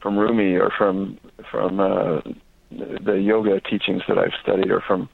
from 0.00 0.18
Rumi 0.18 0.56
or 0.56 0.70
from 0.70 1.18
from 1.50 1.80
uh, 1.80 2.20
the 2.70 3.20
yoga 3.20 3.60
teachings 3.60 4.02
that 4.08 4.18
I've 4.18 4.34
studied 4.42 4.70
or 4.70 4.80
from 4.80 5.08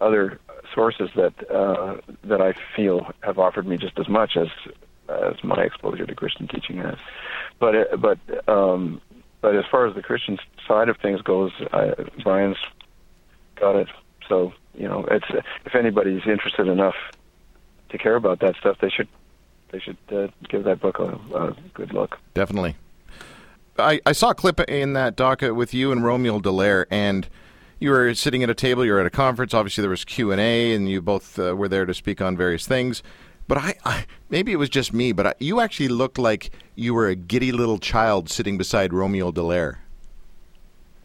other 0.00 0.40
sources 0.74 1.10
that 1.16 1.34
uh, 1.50 1.96
that 2.24 2.40
I 2.40 2.54
feel 2.76 3.10
have 3.22 3.38
offered 3.38 3.66
me 3.66 3.76
just 3.76 3.98
as 3.98 4.08
much 4.08 4.36
as 4.36 4.48
as 5.08 5.42
my 5.42 5.62
exposure 5.62 6.06
to 6.06 6.14
Christian 6.14 6.48
teaching 6.48 6.78
has. 6.78 6.96
But 7.58 7.74
uh, 7.74 7.96
but 7.96 8.48
um, 8.48 9.00
but 9.40 9.56
as 9.56 9.64
far 9.70 9.86
as 9.86 9.94
the 9.94 10.02
Christian 10.02 10.38
side 10.66 10.88
of 10.88 10.96
things 10.98 11.22
goes, 11.22 11.52
I, 11.72 11.94
Brian's 12.22 12.58
got 13.56 13.76
it. 13.76 13.88
So 14.28 14.52
you 14.74 14.88
know, 14.88 15.04
it's 15.10 15.26
if 15.64 15.74
anybody's 15.74 16.26
interested 16.26 16.68
enough 16.68 16.94
to 17.90 17.98
care 17.98 18.16
about 18.16 18.40
that 18.40 18.56
stuff, 18.56 18.78
they 18.80 18.90
should 18.90 19.08
they 19.72 19.80
should 19.80 19.98
uh, 20.12 20.28
give 20.48 20.64
that 20.64 20.80
book 20.80 20.98
a, 20.98 21.18
a 21.36 21.56
good 21.74 21.92
look. 21.92 22.18
Definitely. 22.34 22.76
I, 23.80 24.00
I 24.06 24.12
saw 24.12 24.30
a 24.30 24.34
clip 24.34 24.60
in 24.60 24.92
that 24.94 25.16
doc 25.16 25.42
with 25.42 25.74
you 25.74 25.92
and 25.92 26.04
Romeo 26.04 26.40
Dallaire, 26.40 26.86
and 26.90 27.28
you 27.78 27.90
were 27.90 28.14
sitting 28.14 28.42
at 28.42 28.50
a 28.50 28.54
table. 28.54 28.84
You 28.84 28.92
were 28.92 29.00
at 29.00 29.06
a 29.06 29.10
conference. 29.10 29.54
Obviously, 29.54 29.82
there 29.82 29.90
was 29.90 30.04
Q 30.04 30.32
and 30.32 30.40
A, 30.40 30.74
and 30.74 30.88
you 30.88 31.00
both 31.00 31.38
uh, 31.38 31.56
were 31.56 31.68
there 31.68 31.86
to 31.86 31.94
speak 31.94 32.20
on 32.20 32.36
various 32.36 32.66
things. 32.66 33.02
But 33.48 33.58
I, 33.58 33.74
I 33.84 34.06
maybe 34.28 34.52
it 34.52 34.56
was 34.56 34.68
just 34.68 34.92
me, 34.92 35.12
but 35.12 35.26
I, 35.26 35.34
you 35.40 35.60
actually 35.60 35.88
looked 35.88 36.18
like 36.18 36.50
you 36.76 36.94
were 36.94 37.08
a 37.08 37.16
giddy 37.16 37.50
little 37.50 37.78
child 37.78 38.30
sitting 38.30 38.56
beside 38.56 38.92
Romeo 38.92 39.32
Dallaire. 39.32 39.78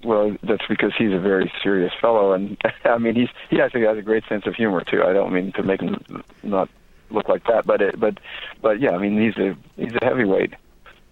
Well, 0.03 0.38
that's 0.43 0.65
because 0.69 0.93
he's 0.95 1.11
a 1.11 1.19
very 1.19 1.51
serious 1.63 1.91
fellow, 1.99 2.33
and 2.33 2.57
I 2.85 2.99
mean, 2.99 3.15
he's 3.15 3.29
he 3.49 3.59
actually 3.59 3.85
has 3.85 3.97
a 3.97 4.03
great 4.03 4.23
sense 4.29 4.45
of 4.45 4.53
humor 4.53 4.83
too. 4.83 5.01
I 5.01 5.13
don't 5.13 5.33
mean 5.33 5.51
to 5.53 5.63
make 5.63 5.81
him 5.81 6.23
not 6.43 6.69
look 7.09 7.27
like 7.27 7.45
that, 7.47 7.65
but 7.65 7.81
it, 7.81 7.99
but 7.99 8.19
but 8.61 8.79
yeah, 8.79 8.91
I 8.91 8.99
mean, 8.99 9.19
he's 9.19 9.38
a 9.38 9.57
he's 9.75 9.95
a 9.99 10.05
heavyweight. 10.05 10.53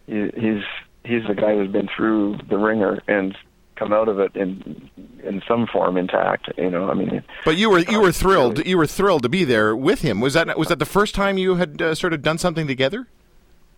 He, 0.05 0.29
he's 0.35 0.63
he's 1.03 1.23
the 1.27 1.35
guy 1.35 1.55
who's 1.55 1.71
been 1.71 1.89
through 1.95 2.39
the 2.49 2.57
wringer 2.57 3.01
and 3.07 3.35
come 3.75 3.91
out 3.91 4.07
of 4.07 4.19
it 4.19 4.35
in 4.35 4.89
in 5.23 5.41
some 5.47 5.67
form 5.67 5.97
intact. 5.97 6.49
You 6.57 6.69
know, 6.69 6.89
I 6.89 6.93
mean. 6.93 7.23
But 7.45 7.57
you 7.57 7.69
were 7.69 7.79
you 7.79 8.01
were 8.01 8.11
thrilled. 8.11 8.65
You 8.65 8.77
were 8.77 8.87
thrilled 8.87 9.23
to 9.23 9.29
be 9.29 9.43
there 9.43 9.75
with 9.75 10.01
him. 10.01 10.19
Was 10.19 10.33
that 10.33 10.57
was 10.57 10.67
that 10.67 10.79
the 10.79 10.85
first 10.85 11.15
time 11.15 11.37
you 11.37 11.55
had 11.55 11.81
uh, 11.81 11.95
sort 11.95 12.13
of 12.13 12.21
done 12.21 12.37
something 12.37 12.67
together? 12.67 13.07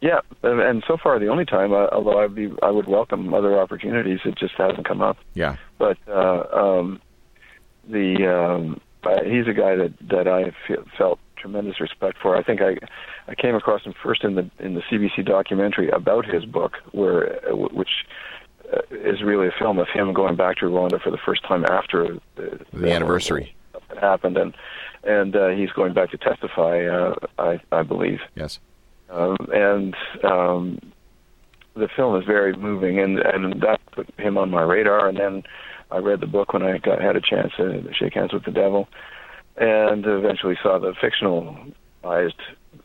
Yeah, 0.01 0.19
and, 0.43 0.59
and 0.59 0.83
so 0.87 0.97
far 1.01 1.17
the 1.19 1.27
only 1.27 1.45
time. 1.45 1.73
Uh, 1.73 1.87
although 1.91 2.23
I'd 2.23 2.35
be 2.35 2.51
I 2.61 2.69
would 2.69 2.87
welcome 2.87 3.33
other 3.33 3.59
opportunities. 3.59 4.19
It 4.25 4.37
just 4.37 4.53
hasn't 4.55 4.87
come 4.87 5.01
up. 5.01 5.17
Yeah. 5.33 5.55
But 5.79 5.97
uh, 6.07 6.43
um, 6.53 7.01
the 7.87 8.27
um, 8.27 8.81
uh, 9.03 9.23
he's 9.23 9.47
a 9.47 9.53
guy 9.53 9.75
that 9.75 9.93
that 10.09 10.27
I 10.27 10.51
feel, 10.67 10.83
felt 10.97 11.19
tremendous 11.35 11.79
respect 11.79 12.17
for. 12.21 12.35
I 12.35 12.43
think 12.43 12.61
I 12.61 12.77
I 13.27 13.35
came 13.35 13.55
across 13.55 13.83
him 13.83 13.93
first 14.03 14.23
in 14.23 14.35
the 14.35 14.49
in 14.59 14.75
the 14.75 14.81
CBC 14.81 15.25
documentary 15.25 15.89
about 15.89 16.25
his 16.25 16.45
book, 16.45 16.73
where 16.91 17.39
which 17.51 17.89
uh, 18.73 18.79
is 18.91 19.21
really 19.23 19.47
a 19.47 19.51
film 19.59 19.79
of 19.79 19.87
him 19.93 20.13
going 20.13 20.35
back 20.35 20.57
to 20.57 20.65
Rwanda 20.65 21.01
for 21.01 21.11
the 21.11 21.17
first 21.25 21.43
time 21.43 21.65
after 21.65 22.17
the, 22.35 22.59
The 22.73 22.91
anniversary. 22.91 23.55
happened, 24.01 24.37
and 24.37 24.53
and 25.03 25.35
uh, 25.35 25.49
he's 25.49 25.69
going 25.71 25.93
back 25.93 26.11
to 26.11 26.17
testify. 26.17 26.85
Uh, 26.85 27.15
I 27.37 27.59
I 27.71 27.83
believe, 27.83 28.19
Yes. 28.35 28.59
um, 29.09 29.37
and 29.53 29.95
um, 30.23 30.79
the 31.75 31.87
film 31.95 32.15
is 32.19 32.25
very 32.25 32.55
moving, 32.55 32.99
and 32.99 33.19
and 33.19 33.61
that 33.61 33.79
put 33.91 34.07
him 34.19 34.37
on 34.37 34.49
my 34.49 34.61
radar. 34.63 35.07
And 35.07 35.17
then 35.17 35.43
I 35.91 35.97
read 35.99 36.19
the 36.21 36.27
book 36.27 36.53
when 36.53 36.63
I 36.63 36.77
got 36.79 37.01
had 37.01 37.15
a 37.15 37.21
chance 37.21 37.51
to 37.57 37.83
shake 37.93 38.13
hands 38.15 38.33
with 38.33 38.45
the 38.45 38.51
devil, 38.51 38.87
and 39.57 40.05
eventually 40.05 40.57
saw 40.61 40.79
the 40.79 40.93
fictionalized 40.93 42.39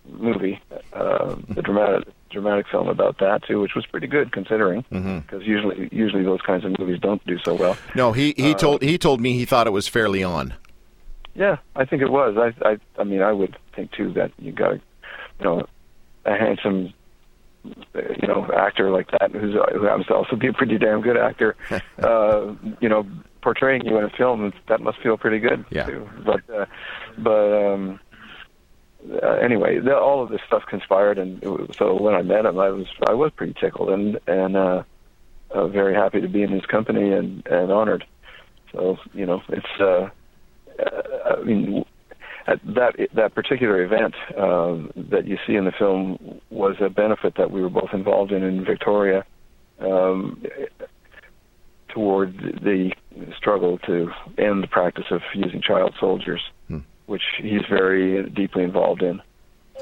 movie, 0.09 0.61
uh, 0.93 1.37
the 1.49 1.63
dramatic 1.63 2.09
dramatic 2.31 2.67
film 2.69 2.89
about 2.89 3.19
that 3.19 3.43
too, 3.45 3.61
which 3.61 3.75
was 3.75 3.85
pretty 3.87 4.07
good 4.07 4.33
considering, 4.33 4.85
because 4.91 5.43
usually 5.45 5.89
usually 5.93 6.23
those 6.23 6.41
kinds 6.43 6.65
of 6.65 6.79
movies 6.79 7.01
don't 7.01 7.25
do 7.27 7.39
so 7.45 7.55
well. 7.55 7.77
No, 7.95 8.13
he 8.13 8.35
he 8.37 8.55
told 8.55 8.83
he 8.83 8.99
told 8.99 9.21
me 9.21 9.33
he 9.35 9.45
thought 9.45 9.67
it 9.67 9.71
was 9.71 9.89
fairly 9.89 10.23
on. 10.23 10.55
Yeah, 11.35 11.59
I 11.77 11.85
think 11.85 12.03
it 12.03 12.11
was. 12.11 12.37
I 12.37 12.69
I 12.69 12.79
I 12.99 13.05
mean, 13.05 13.23
I 13.23 13.33
would 13.33 13.57
think 13.75 13.93
too 13.93 14.13
that 14.15 14.33
you 14.39 14.53
got, 14.53 14.75
you 14.75 15.45
know, 15.45 15.67
a 16.25 16.37
handsome, 16.37 16.93
uh, 17.95 18.01
you 18.21 18.29
know, 18.29 18.49
actor 18.57 18.91
like 18.91 19.11
that 19.13 19.31
who's 19.33 19.55
who 19.73 19.85
happens 19.85 20.07
to 20.07 20.15
also 20.15 20.37
be 20.37 20.49
a 20.49 20.53
pretty 20.53 20.79
damn 20.79 21.01
good 21.01 21.17
actor. 21.17 21.57
uh, 22.03 22.55
you 22.81 22.89
know, 22.89 23.07
portraying 23.43 23.85
you 23.85 23.99
in 23.99 24.05
a 24.05 24.11
film 24.11 24.53
that 24.69 24.81
must 24.81 24.99
feel 25.03 25.17
pretty 25.17 25.39
good. 25.39 25.65
Yeah. 25.71 25.87
Too. 25.87 26.09
But 26.25 26.43
uh, 26.51 26.67
but 27.19 27.73
um, 27.73 28.01
uh, 29.23 29.33
anyway, 29.43 29.79
the, 29.79 29.97
all 29.97 30.23
of 30.23 30.31
this 30.31 30.41
stuff 30.47 30.63
conspired, 30.69 31.19
and 31.19 31.43
it 31.43 31.49
was, 31.49 31.71
so 31.77 32.01
when 32.01 32.15
I 32.15 32.23
met 32.23 32.45
him, 32.45 32.59
I 32.59 32.71
was 32.71 32.87
I 33.09 33.15
was 33.15 33.33
pretty 33.35 33.55
tickled 33.61 33.91
and 33.91 34.19
and 34.27 34.57
uh, 34.57 34.83
uh, 35.51 35.69
very 35.69 35.95
happy 35.95 36.21
to 36.21 36.29
be 36.29 36.43
in 36.43 36.51
his 36.51 36.67
company 36.67 37.13
and 37.13 37.47
and 37.47 37.73
honored. 37.73 38.05
So 38.73 38.99
you 39.13 39.27
know, 39.27 39.43
it's. 39.49 39.81
Uh, 39.81 40.11
uh, 40.79 41.37
I 41.39 41.43
mean, 41.43 41.85
at 42.47 42.61
that 42.75 42.95
that 43.15 43.35
particular 43.35 43.83
event 43.83 44.15
um, 44.37 44.91
that 44.97 45.27
you 45.27 45.39
see 45.47 45.55
in 45.55 45.65
the 45.65 45.73
film 45.73 46.41
was 46.51 46.77
a 46.81 46.89
benefit 46.89 47.35
that 47.37 47.51
we 47.51 47.63
were 47.63 47.71
both 47.71 47.91
involved 47.93 48.33
in 48.33 48.43
in 48.43 48.65
Victoria, 48.65 49.25
um, 49.81 50.43
toward 51.93 52.37
the 52.63 52.93
struggle 53.37 53.79
to 53.79 54.11
end 54.39 54.63
the 54.63 54.69
practice 54.69 55.07
of 55.11 55.23
using 55.35 55.61
child 55.61 55.95
soldiers, 55.99 56.41
which 57.07 57.23
he's 57.39 57.63
very 57.69 58.29
deeply 58.31 58.63
involved 58.63 59.03
in, 59.03 59.21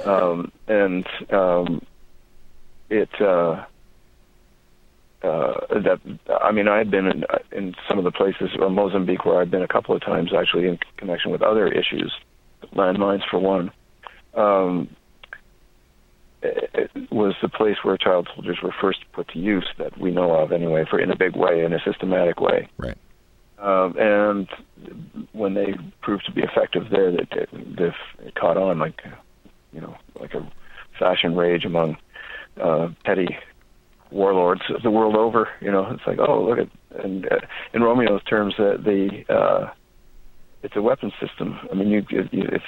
um, 0.04 0.50
and 0.66 1.06
um, 1.30 1.84
it. 2.90 3.10
Uh, 3.20 3.64
uh, 5.20 5.54
that 5.70 6.00
I 6.40 6.52
mean, 6.52 6.68
I 6.68 6.78
had 6.78 6.92
been 6.92 7.06
in, 7.06 7.24
in 7.50 7.74
some 7.88 7.98
of 7.98 8.04
the 8.04 8.12
places, 8.12 8.50
uh, 8.62 8.68
Mozambique, 8.68 9.24
where 9.24 9.40
I've 9.40 9.50
been 9.50 9.62
a 9.62 9.68
couple 9.68 9.96
of 9.96 10.00
times, 10.00 10.30
actually, 10.32 10.68
in 10.68 10.78
connection 10.96 11.32
with 11.32 11.42
other 11.42 11.66
issues, 11.66 12.14
landmines 12.72 13.28
for 13.28 13.40
one. 13.40 13.72
Um, 14.34 14.94
was 17.10 17.34
the 17.42 17.48
place 17.48 17.76
where 17.82 17.96
child 17.96 18.28
soldiers 18.34 18.58
were 18.62 18.74
first 18.80 19.00
put 19.12 19.28
to 19.28 19.38
use 19.38 19.66
that 19.78 19.98
we 19.98 20.10
know 20.10 20.32
of, 20.32 20.52
anyway, 20.52 20.84
for 20.88 21.00
in 21.00 21.10
a 21.10 21.16
big 21.16 21.36
way, 21.36 21.64
in 21.64 21.72
a 21.72 21.80
systematic 21.84 22.40
way. 22.40 22.68
Right. 22.78 22.96
Um, 23.58 23.94
and 23.98 24.48
when 25.32 25.54
they 25.54 25.74
proved 26.00 26.26
to 26.26 26.32
be 26.32 26.42
effective 26.42 26.84
there, 26.90 27.10
that 27.10 27.28
they, 27.30 27.46
they 27.76 28.26
it 28.26 28.34
caught 28.36 28.56
on 28.56 28.78
like, 28.78 29.00
you 29.72 29.80
know, 29.80 29.96
like 30.20 30.34
a 30.34 30.48
fashion 30.98 31.34
rage 31.34 31.64
among 31.64 31.96
uh, 32.62 32.88
petty 33.04 33.36
warlords 34.10 34.62
the 34.82 34.90
world 34.90 35.16
over. 35.16 35.48
You 35.60 35.72
know, 35.72 35.90
it's 35.90 36.06
like, 36.06 36.18
oh, 36.20 36.44
look 36.44 36.58
at, 36.58 37.04
and 37.04 37.26
uh, 37.26 37.40
in 37.74 37.82
Romeo's 37.82 38.22
terms, 38.24 38.54
uh, 38.58 38.76
the 38.76 39.24
uh, 39.28 39.72
it's 40.62 40.76
a 40.76 40.82
weapon 40.82 41.12
system. 41.20 41.58
I 41.70 41.74
mean, 41.74 41.88
you, 41.88 42.06
you, 42.10 42.22
it's 42.32 42.64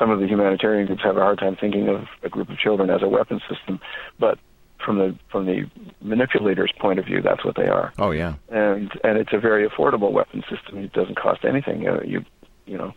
some 0.00 0.10
of 0.10 0.18
the 0.18 0.26
humanitarian 0.26 0.86
groups 0.86 1.02
have 1.04 1.16
a 1.16 1.20
hard 1.20 1.38
time 1.38 1.56
thinking 1.60 1.88
of 1.88 2.06
a 2.24 2.28
group 2.28 2.48
of 2.48 2.58
children 2.58 2.90
as 2.90 3.02
a 3.02 3.08
weapon 3.08 3.40
system, 3.48 3.78
but 4.18 4.38
from 4.84 4.98
the 4.98 5.14
from 5.30 5.44
the 5.44 5.70
manipulator's 6.00 6.72
point 6.80 6.98
of 6.98 7.04
view, 7.04 7.20
that's 7.20 7.44
what 7.44 7.54
they 7.54 7.68
are. 7.68 7.92
Oh 7.98 8.10
yeah. 8.10 8.34
And 8.48 8.90
and 9.04 9.18
it's 9.18 9.32
a 9.32 9.38
very 9.38 9.68
affordable 9.68 10.10
weapon 10.10 10.42
system. 10.50 10.78
It 10.78 10.92
doesn't 10.94 11.16
cost 11.16 11.44
anything. 11.44 11.86
Uh, 11.86 12.00
you 12.02 12.24
you 12.64 12.78
know, 12.78 12.94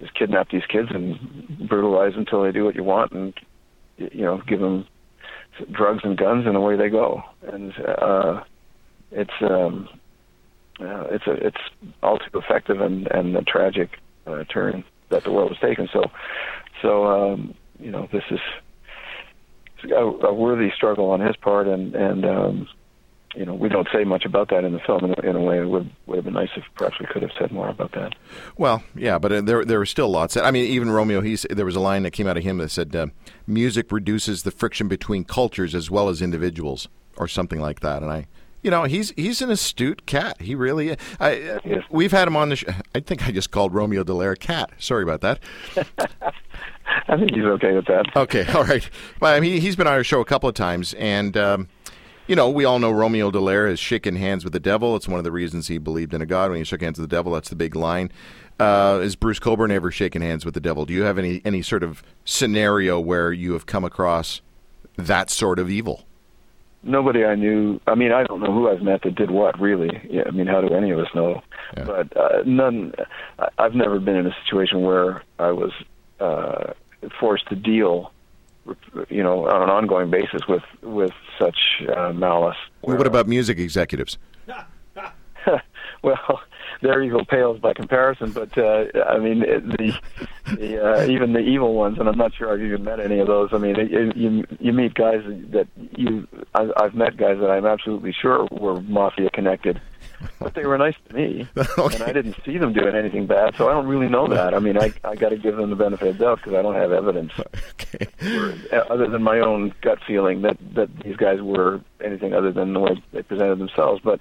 just 0.00 0.14
kidnap 0.14 0.50
these 0.50 0.64
kids 0.68 0.88
and 0.94 1.68
brutalize 1.68 2.12
until 2.16 2.44
they 2.44 2.52
do 2.52 2.64
what 2.64 2.76
you 2.76 2.84
want, 2.84 3.10
and 3.10 3.34
you 3.96 4.22
know, 4.22 4.40
give 4.46 4.60
them 4.60 4.86
drugs 5.72 6.02
and 6.04 6.16
guns, 6.16 6.46
and 6.46 6.56
away 6.56 6.76
they 6.76 6.90
go. 6.90 7.24
And 7.42 7.72
uh, 7.80 8.44
it's 9.10 9.30
um, 9.40 9.88
uh, 10.78 11.06
it's 11.10 11.26
a 11.26 11.32
it's 11.32 11.60
all 12.04 12.18
too 12.18 12.38
effective 12.38 12.80
and 12.80 13.08
and 13.08 13.34
a 13.36 13.42
tragic 13.42 13.98
uh, 14.28 14.44
turn 14.44 14.84
that 15.10 15.24
the 15.24 15.30
world 15.30 15.50
has 15.50 15.58
taken. 15.58 15.88
So 15.92 16.10
so 16.82 17.06
um, 17.06 17.54
you 17.78 17.90
know, 17.90 18.08
this 18.12 18.24
is 18.30 18.40
a, 19.90 19.94
a 19.94 20.34
worthy 20.34 20.70
struggle 20.74 21.10
on 21.10 21.20
his 21.20 21.36
part, 21.36 21.66
and 21.66 21.94
and 21.94 22.24
um, 22.24 22.68
you 23.36 23.44
know, 23.44 23.54
we 23.54 23.68
don't 23.68 23.86
say 23.92 24.04
much 24.04 24.24
about 24.24 24.48
that 24.48 24.64
in 24.64 24.72
the 24.72 24.78
film. 24.80 25.04
In 25.04 25.10
a, 25.12 25.30
in 25.30 25.36
a 25.36 25.40
way, 25.40 25.58
it 25.58 25.66
would 25.68 25.90
would 26.06 26.16
have 26.16 26.24
been 26.24 26.34
nice 26.34 26.48
if 26.56 26.64
perhaps 26.74 26.98
we 26.98 27.06
could 27.06 27.22
have 27.22 27.32
said 27.38 27.52
more 27.52 27.68
about 27.68 27.92
that. 27.92 28.14
Well, 28.56 28.82
yeah, 28.94 29.18
but 29.18 29.32
uh, 29.32 29.40
there 29.42 29.64
there 29.64 29.78
were 29.78 29.86
still 29.86 30.08
lots. 30.08 30.36
I 30.36 30.50
mean, 30.50 30.64
even 30.64 30.90
Romeo. 30.90 31.20
He's 31.20 31.46
there 31.50 31.66
was 31.66 31.76
a 31.76 31.80
line 31.80 32.02
that 32.04 32.12
came 32.12 32.26
out 32.26 32.36
of 32.36 32.44
him 32.44 32.58
that 32.58 32.70
said, 32.70 32.96
uh, 32.96 33.08
"Music 33.46 33.92
reduces 33.92 34.42
the 34.42 34.50
friction 34.50 34.88
between 34.88 35.24
cultures 35.24 35.74
as 35.74 35.90
well 35.90 36.08
as 36.08 36.22
individuals," 36.22 36.88
or 37.16 37.28
something 37.28 37.60
like 37.60 37.80
that. 37.80 38.02
And 38.02 38.10
I, 38.10 38.26
you 38.66 38.70
know, 38.72 38.82
he's 38.82 39.12
he's 39.14 39.40
an 39.42 39.50
astute 39.52 40.06
cat. 40.06 40.42
He 40.42 40.56
really. 40.56 40.88
is. 40.88 40.96
I, 41.20 41.60
Yes. 41.64 41.84
We've 41.88 42.10
had 42.10 42.26
him 42.26 42.34
on 42.34 42.48
the. 42.48 42.56
Sh- 42.56 42.64
I 42.96 42.98
think 42.98 43.24
I 43.28 43.30
just 43.30 43.52
called 43.52 43.72
Romeo 43.72 44.02
Dallaire 44.02 44.32
a 44.32 44.36
cat. 44.36 44.70
Sorry 44.78 45.04
about 45.04 45.20
that. 45.20 45.38
I 47.08 47.16
think 47.16 47.32
he's 47.32 47.44
okay 47.44 47.74
with 47.74 47.86
that. 47.86 48.06
Okay, 48.16 48.44
all 48.52 48.64
right. 48.64 48.88
Well, 49.20 49.32
I 49.32 49.38
mean, 49.38 49.60
he's 49.60 49.76
been 49.76 49.86
on 49.86 49.92
our 49.92 50.02
show 50.02 50.20
a 50.20 50.24
couple 50.24 50.48
of 50.48 50.56
times, 50.56 50.94
and 50.94 51.36
um, 51.36 51.68
you 52.26 52.34
know, 52.34 52.50
we 52.50 52.64
all 52.64 52.80
know 52.80 52.90
Romeo 52.90 53.30
Dallaire 53.30 53.70
has 53.70 53.78
shaken 53.78 54.16
hands 54.16 54.42
with 54.42 54.52
the 54.52 54.58
devil. 54.58 54.96
It's 54.96 55.06
one 55.06 55.18
of 55.18 55.24
the 55.24 55.30
reasons 55.30 55.68
he 55.68 55.78
believed 55.78 56.12
in 56.12 56.20
a 56.20 56.26
god. 56.26 56.50
When 56.50 56.58
he 56.58 56.64
shook 56.64 56.82
hands 56.82 56.98
with 56.98 57.08
the 57.08 57.16
devil, 57.16 57.32
that's 57.34 57.50
the 57.50 57.56
big 57.56 57.76
line. 57.76 58.10
Uh, 58.58 58.98
is 59.00 59.14
Bruce 59.14 59.38
Cockburn 59.38 59.70
ever 59.70 59.92
shaken 59.92 60.22
hands 60.22 60.44
with 60.44 60.54
the 60.54 60.60
devil? 60.60 60.84
Do 60.86 60.92
you 60.92 61.04
have 61.04 61.18
any 61.18 61.40
any 61.44 61.62
sort 61.62 61.84
of 61.84 62.02
scenario 62.24 62.98
where 62.98 63.32
you 63.32 63.52
have 63.52 63.66
come 63.66 63.84
across 63.84 64.40
that 64.96 65.30
sort 65.30 65.60
of 65.60 65.70
evil? 65.70 66.04
Nobody 66.86 67.24
I 67.24 67.34
knew. 67.34 67.80
I 67.86 67.94
mean, 67.94 68.12
I 68.12 68.22
don't 68.24 68.40
know 68.40 68.52
who 68.52 68.68
I've 68.68 68.82
met 68.82 69.02
that 69.02 69.14
did 69.14 69.30
what. 69.30 69.58
Really, 69.60 70.00
yeah. 70.08 70.22
I 70.26 70.30
mean, 70.30 70.46
how 70.46 70.60
do 70.60 70.72
any 70.74 70.90
of 70.90 70.98
us 70.98 71.08
know? 71.14 71.42
Yeah. 71.76 71.84
But 71.84 72.16
uh, 72.16 72.42
none. 72.46 72.92
I- 73.38 73.48
I've 73.58 73.74
never 73.74 73.98
been 73.98 74.16
in 74.16 74.26
a 74.26 74.36
situation 74.44 74.82
where 74.82 75.22
I 75.38 75.50
was 75.50 75.72
uh, 76.20 76.72
forced 77.18 77.48
to 77.48 77.56
deal, 77.56 78.12
you 79.08 79.22
know, 79.22 79.46
on 79.48 79.62
an 79.62 79.70
ongoing 79.70 80.10
basis 80.10 80.42
with 80.48 80.62
with 80.82 81.12
such 81.38 81.58
uh, 81.94 82.12
malice. 82.12 82.56
Well, 82.82 82.96
what 82.96 83.06
about 83.06 83.26
music 83.26 83.58
executives? 83.58 84.18
well, 86.02 86.40
their 86.82 87.02
evil 87.02 87.24
pales 87.24 87.58
by 87.58 87.72
comparison. 87.72 88.32
But 88.32 88.56
uh, 88.56 88.84
I 89.08 89.18
mean, 89.18 89.40
the, 89.40 89.92
the 90.54 90.84
uh, 90.84 91.06
even 91.06 91.32
the 91.32 91.40
evil 91.40 91.74
ones, 91.74 91.98
and 91.98 92.08
I'm 92.08 92.18
not 92.18 92.34
sure 92.34 92.52
I've 92.52 92.60
even 92.60 92.84
met 92.84 93.00
any 93.00 93.18
of 93.18 93.26
those. 93.26 93.50
I 93.52 93.58
mean, 93.58 93.76
it, 93.78 94.16
you 94.16 94.44
you 94.60 94.72
meet 94.72 94.94
guys 94.94 95.22
that 95.50 95.66
you 95.96 96.26
I, 96.54 96.68
I've 96.76 96.94
met 96.94 97.16
guys 97.16 97.38
that 97.40 97.50
I'm 97.50 97.66
absolutely 97.66 98.12
sure 98.12 98.46
were 98.50 98.80
mafia 98.80 99.30
connected. 99.30 99.80
But 100.40 100.54
they 100.54 100.64
were 100.64 100.78
nice 100.78 100.94
to 101.08 101.14
me, 101.14 101.46
and 101.56 102.02
I 102.02 102.12
didn't 102.12 102.36
see 102.44 102.56
them 102.56 102.72
doing 102.72 102.94
anything 102.94 103.26
bad, 103.26 103.54
so 103.56 103.68
I 103.68 103.72
don't 103.72 103.86
really 103.86 104.08
know 104.08 104.26
that. 104.28 104.54
I 104.54 104.60
mean, 104.60 104.78
I 104.78 104.92
I 105.04 105.14
got 105.14 105.28
to 105.30 105.36
give 105.36 105.56
them 105.56 105.68
the 105.70 105.76
benefit 105.76 106.08
of 106.08 106.18
the 106.18 106.24
doubt 106.24 106.38
because 106.38 106.54
I 106.54 106.62
don't 106.62 106.74
have 106.74 106.92
evidence 106.92 107.32
Okay. 107.72 108.06
uh, 108.72 108.76
other 108.88 109.08
than 109.08 109.22
my 109.22 109.40
own 109.40 109.74
gut 109.82 109.98
feeling 110.06 110.42
that 110.42 110.56
that 110.74 110.88
these 111.00 111.16
guys 111.16 111.42
were 111.42 111.80
anything 112.02 112.32
other 112.32 112.52
than 112.52 112.72
the 112.72 112.80
way 112.80 113.02
they 113.12 113.22
presented 113.22 113.58
themselves. 113.58 114.00
But 114.02 114.20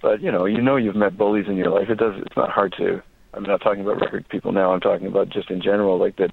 but 0.00 0.20
you 0.20 0.30
know, 0.30 0.44
you 0.44 0.60
know, 0.60 0.76
you've 0.76 0.96
met 0.96 1.16
bullies 1.16 1.46
in 1.48 1.56
your 1.56 1.70
life. 1.70 1.88
It 1.90 1.98
does. 1.98 2.14
It's 2.24 2.36
not 2.36 2.50
hard 2.50 2.74
to. 2.78 3.02
I'm 3.34 3.42
not 3.42 3.60
talking 3.60 3.82
about 3.82 4.00
record 4.00 4.28
people 4.28 4.52
now. 4.52 4.72
I'm 4.72 4.80
talking 4.80 5.06
about 5.06 5.28
just 5.28 5.50
in 5.50 5.60
general, 5.60 5.98
like 5.98 6.16
that. 6.16 6.32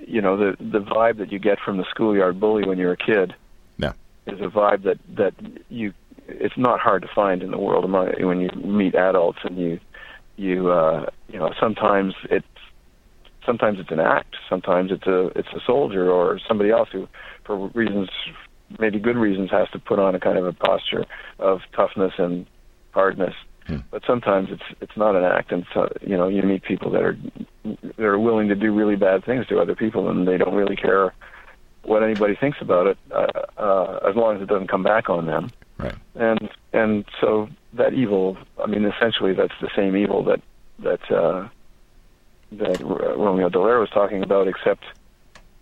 You 0.00 0.20
know, 0.20 0.36
the 0.36 0.56
the 0.58 0.80
vibe 0.80 1.18
that 1.18 1.32
you 1.32 1.38
get 1.38 1.58
from 1.64 1.76
the 1.78 1.84
schoolyard 1.88 2.38
bully 2.40 2.66
when 2.66 2.78
you're 2.78 2.92
a 2.92 2.96
kid 2.96 3.34
No. 3.78 3.92
is 4.26 4.40
a 4.40 4.48
vibe 4.48 4.82
that 4.82 4.98
that 5.16 5.34
you 5.68 5.94
it's 6.26 6.56
not 6.56 6.80
hard 6.80 7.02
to 7.02 7.08
find 7.14 7.42
in 7.42 7.50
the 7.50 7.58
world 7.58 7.90
when 7.90 8.40
you 8.40 8.50
meet 8.56 8.94
adults 8.94 9.38
and 9.44 9.58
you 9.58 9.80
you 10.36 10.68
uh, 10.70 11.06
you 11.28 11.38
know 11.38 11.54
sometimes 11.60 12.14
it's 12.30 12.46
sometimes 13.46 13.78
it's 13.78 13.90
an 13.90 14.00
act, 14.00 14.36
sometimes 14.48 14.90
it's 14.90 15.06
a 15.06 15.26
it's 15.38 15.48
a 15.54 15.60
soldier 15.64 16.10
or 16.10 16.40
somebody 16.48 16.70
else 16.70 16.88
who, 16.92 17.08
for 17.44 17.68
reasons 17.68 18.10
maybe 18.78 18.98
good 18.98 19.16
reasons, 19.16 19.50
has 19.50 19.68
to 19.70 19.78
put 19.78 19.98
on 19.98 20.14
a 20.14 20.20
kind 20.20 20.38
of 20.38 20.46
a 20.46 20.52
posture 20.52 21.04
of 21.38 21.60
toughness 21.74 22.12
and 22.18 22.46
hardness. 22.92 23.34
Hmm. 23.66 23.78
But 23.90 24.02
sometimes 24.06 24.48
it's 24.50 24.80
it's 24.80 24.96
not 24.96 25.16
an 25.16 25.24
act, 25.24 25.50
and 25.50 25.64
so, 25.72 25.90
you 26.02 26.16
know 26.16 26.28
you 26.28 26.42
meet 26.42 26.62
people 26.64 26.90
that 26.90 27.02
are 27.02 27.16
that 27.64 28.04
are 28.04 28.18
willing 28.18 28.48
to 28.48 28.54
do 28.54 28.72
really 28.72 28.96
bad 28.96 29.24
things 29.24 29.46
to 29.46 29.58
other 29.58 29.74
people, 29.74 30.10
and 30.10 30.28
they 30.28 30.36
don't 30.36 30.54
really 30.54 30.76
care 30.76 31.14
what 31.82 32.02
anybody 32.02 32.34
thinks 32.34 32.58
about 32.60 32.86
it, 32.86 32.98
uh, 33.10 33.26
uh, 33.58 34.00
as 34.08 34.16
long 34.16 34.36
as 34.36 34.42
it 34.42 34.48
doesn't 34.48 34.68
come 34.68 34.82
back 34.82 35.08
on 35.08 35.26
them. 35.26 35.50
Right. 35.78 35.94
And 36.14 36.50
and 36.72 37.04
so 37.20 37.48
that 37.72 37.94
evil, 37.94 38.36
I 38.62 38.66
mean, 38.66 38.84
essentially 38.84 39.32
that's 39.32 39.54
the 39.60 39.70
same 39.74 39.96
evil 39.96 40.22
that 40.24 40.40
that 40.80 41.10
uh, 41.10 41.48
that 42.52 42.80
Romeo 42.82 43.48
Dallaire 43.48 43.80
was 43.80 43.90
talking 43.90 44.22
about, 44.22 44.46
except 44.46 44.84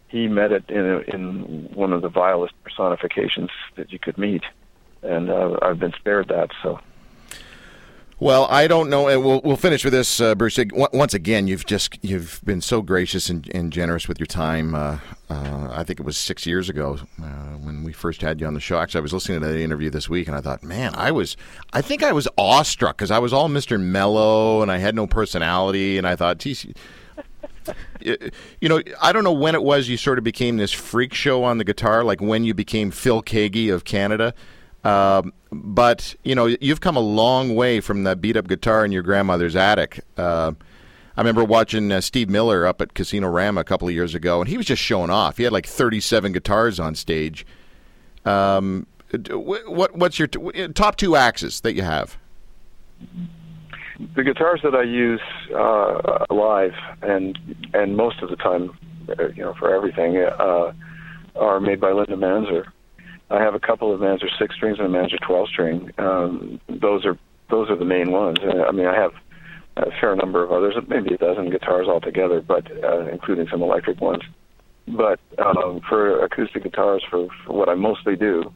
he 0.08 0.26
met 0.26 0.50
it 0.50 0.68
in 0.68 0.84
a, 0.84 0.98
in 1.14 1.70
one 1.72 1.92
of 1.92 2.02
the 2.02 2.08
vilest 2.08 2.54
personifications 2.64 3.50
that 3.76 3.92
you 3.92 3.98
could 4.00 4.18
meet, 4.18 4.42
and 5.02 5.30
uh, 5.30 5.56
I've 5.62 5.78
been 5.78 5.92
spared 5.92 6.28
that. 6.28 6.50
So. 6.64 6.80
Well, 8.22 8.46
I 8.48 8.68
don't 8.68 8.88
know. 8.88 9.06
We'll 9.18 9.40
we'll 9.42 9.56
finish 9.56 9.82
with 9.82 9.92
this, 9.92 10.20
uh, 10.20 10.36
Bruce. 10.36 10.56
Once 10.72 11.12
again, 11.12 11.48
you've 11.48 11.66
just 11.66 11.98
you've 12.04 12.40
been 12.44 12.60
so 12.60 12.80
gracious 12.80 13.28
and, 13.28 13.50
and 13.52 13.72
generous 13.72 14.06
with 14.06 14.20
your 14.20 14.28
time. 14.28 14.76
Uh, 14.76 14.98
uh, 15.28 15.70
I 15.72 15.82
think 15.82 15.98
it 15.98 16.06
was 16.06 16.16
six 16.16 16.46
years 16.46 16.68
ago 16.68 17.00
uh, 17.20 17.56
when 17.56 17.82
we 17.82 17.92
first 17.92 18.22
had 18.22 18.40
you 18.40 18.46
on 18.46 18.54
the 18.54 18.60
show. 18.60 18.78
Actually, 18.78 19.00
I 19.00 19.02
was 19.02 19.12
listening 19.12 19.40
to 19.40 19.48
the 19.48 19.60
interview 19.60 19.90
this 19.90 20.08
week, 20.08 20.28
and 20.28 20.36
I 20.36 20.40
thought, 20.40 20.62
man, 20.62 20.94
I 20.94 21.10
was, 21.10 21.36
I 21.72 21.82
think 21.82 22.04
I 22.04 22.12
was 22.12 22.28
awestruck 22.38 22.96
because 22.96 23.10
I 23.10 23.18
was 23.18 23.32
all 23.32 23.48
Mister 23.48 23.76
Mellow 23.76 24.62
and 24.62 24.70
I 24.70 24.78
had 24.78 24.94
no 24.94 25.08
personality, 25.08 25.98
and 25.98 26.06
I 26.06 26.14
thought, 26.14 26.38
geez, 26.38 26.64
you 28.00 28.68
know, 28.68 28.80
I 29.00 29.12
don't 29.12 29.24
know 29.24 29.32
when 29.32 29.56
it 29.56 29.64
was 29.64 29.88
you 29.88 29.96
sort 29.96 30.18
of 30.18 30.22
became 30.22 30.58
this 30.58 30.70
freak 30.70 31.12
show 31.12 31.42
on 31.42 31.58
the 31.58 31.64
guitar, 31.64 32.04
like 32.04 32.20
when 32.20 32.44
you 32.44 32.54
became 32.54 32.92
Phil 32.92 33.20
Keaggy 33.20 33.74
of 33.74 33.82
Canada. 33.82 34.32
Um, 34.84 35.32
but 35.50 36.14
you 36.24 36.34
know, 36.34 36.46
you've 36.46 36.80
come 36.80 36.96
a 36.96 37.00
long 37.00 37.54
way 37.54 37.80
from 37.80 38.04
that 38.04 38.20
beat 38.20 38.36
up 38.36 38.48
guitar 38.48 38.84
in 38.84 38.92
your 38.92 39.02
grandmother's 39.02 39.56
attic. 39.56 40.00
Uh, 40.16 40.52
I 41.16 41.20
remember 41.20 41.44
watching 41.44 41.92
uh, 41.92 42.00
Steve 42.00 42.28
Miller 42.28 42.66
up 42.66 42.80
at 42.80 42.94
Casino-Rama 42.94 43.60
a 43.60 43.64
couple 43.64 43.86
of 43.86 43.94
years 43.94 44.14
ago, 44.14 44.40
and 44.40 44.48
he 44.48 44.56
was 44.56 44.64
just 44.66 44.80
showing 44.80 45.10
off. 45.10 45.36
He 45.36 45.42
had 45.42 45.52
like 45.52 45.66
37 45.66 46.32
guitars 46.32 46.80
on 46.80 46.94
stage. 46.94 47.44
Um, 48.24 48.86
what 49.30 49.94
what's 49.96 50.18
your 50.18 50.28
t- 50.28 50.68
top 50.68 50.96
two 50.96 51.16
axes 51.16 51.60
that 51.60 51.74
you 51.74 51.82
have? 51.82 52.16
the 54.16 54.24
guitars 54.24 54.60
that 54.62 54.74
I 54.74 54.82
use 54.82 55.20
uh, 55.54 56.26
live 56.30 56.74
and 57.02 57.38
and 57.72 57.96
most 57.96 58.20
of 58.22 58.30
the 58.30 58.36
time, 58.36 58.76
uh, 59.08 59.28
you 59.28 59.42
know, 59.42 59.54
for 59.54 59.74
everything, 59.74 60.16
uh, 60.16 60.72
are 61.36 61.60
made 61.60 61.80
by 61.80 61.92
Linda 61.92 62.16
Manzer. 62.16 62.66
I 63.32 63.40
have 63.40 63.54
a 63.54 63.60
couple 63.60 63.92
of 63.94 64.00
Manzer 64.00 64.28
six 64.38 64.54
strings 64.54 64.78
and 64.78 64.94
a 64.94 64.98
Manzer 64.98 65.18
twelve 65.26 65.48
string. 65.48 65.90
Um, 65.98 66.60
those 66.68 67.06
are 67.06 67.16
those 67.48 67.70
are 67.70 67.76
the 67.76 67.84
main 67.84 68.12
ones. 68.12 68.38
Uh, 68.42 68.64
I 68.68 68.72
mean, 68.72 68.86
I 68.86 68.94
have 68.94 69.12
a 69.76 69.90
fair 70.00 70.14
number 70.14 70.44
of 70.44 70.52
others, 70.52 70.74
maybe 70.86 71.14
a 71.14 71.18
dozen 71.18 71.50
guitars 71.50 71.88
altogether, 71.88 72.42
but 72.42 72.70
uh, 72.84 73.06
including 73.06 73.48
some 73.48 73.62
electric 73.62 74.00
ones. 74.00 74.22
But 74.86 75.18
um, 75.38 75.80
for 75.88 76.22
acoustic 76.24 76.64
guitars, 76.64 77.02
for, 77.08 77.28
for 77.46 77.52
what 77.54 77.68
I 77.68 77.74
mostly 77.74 78.16
do, 78.16 78.52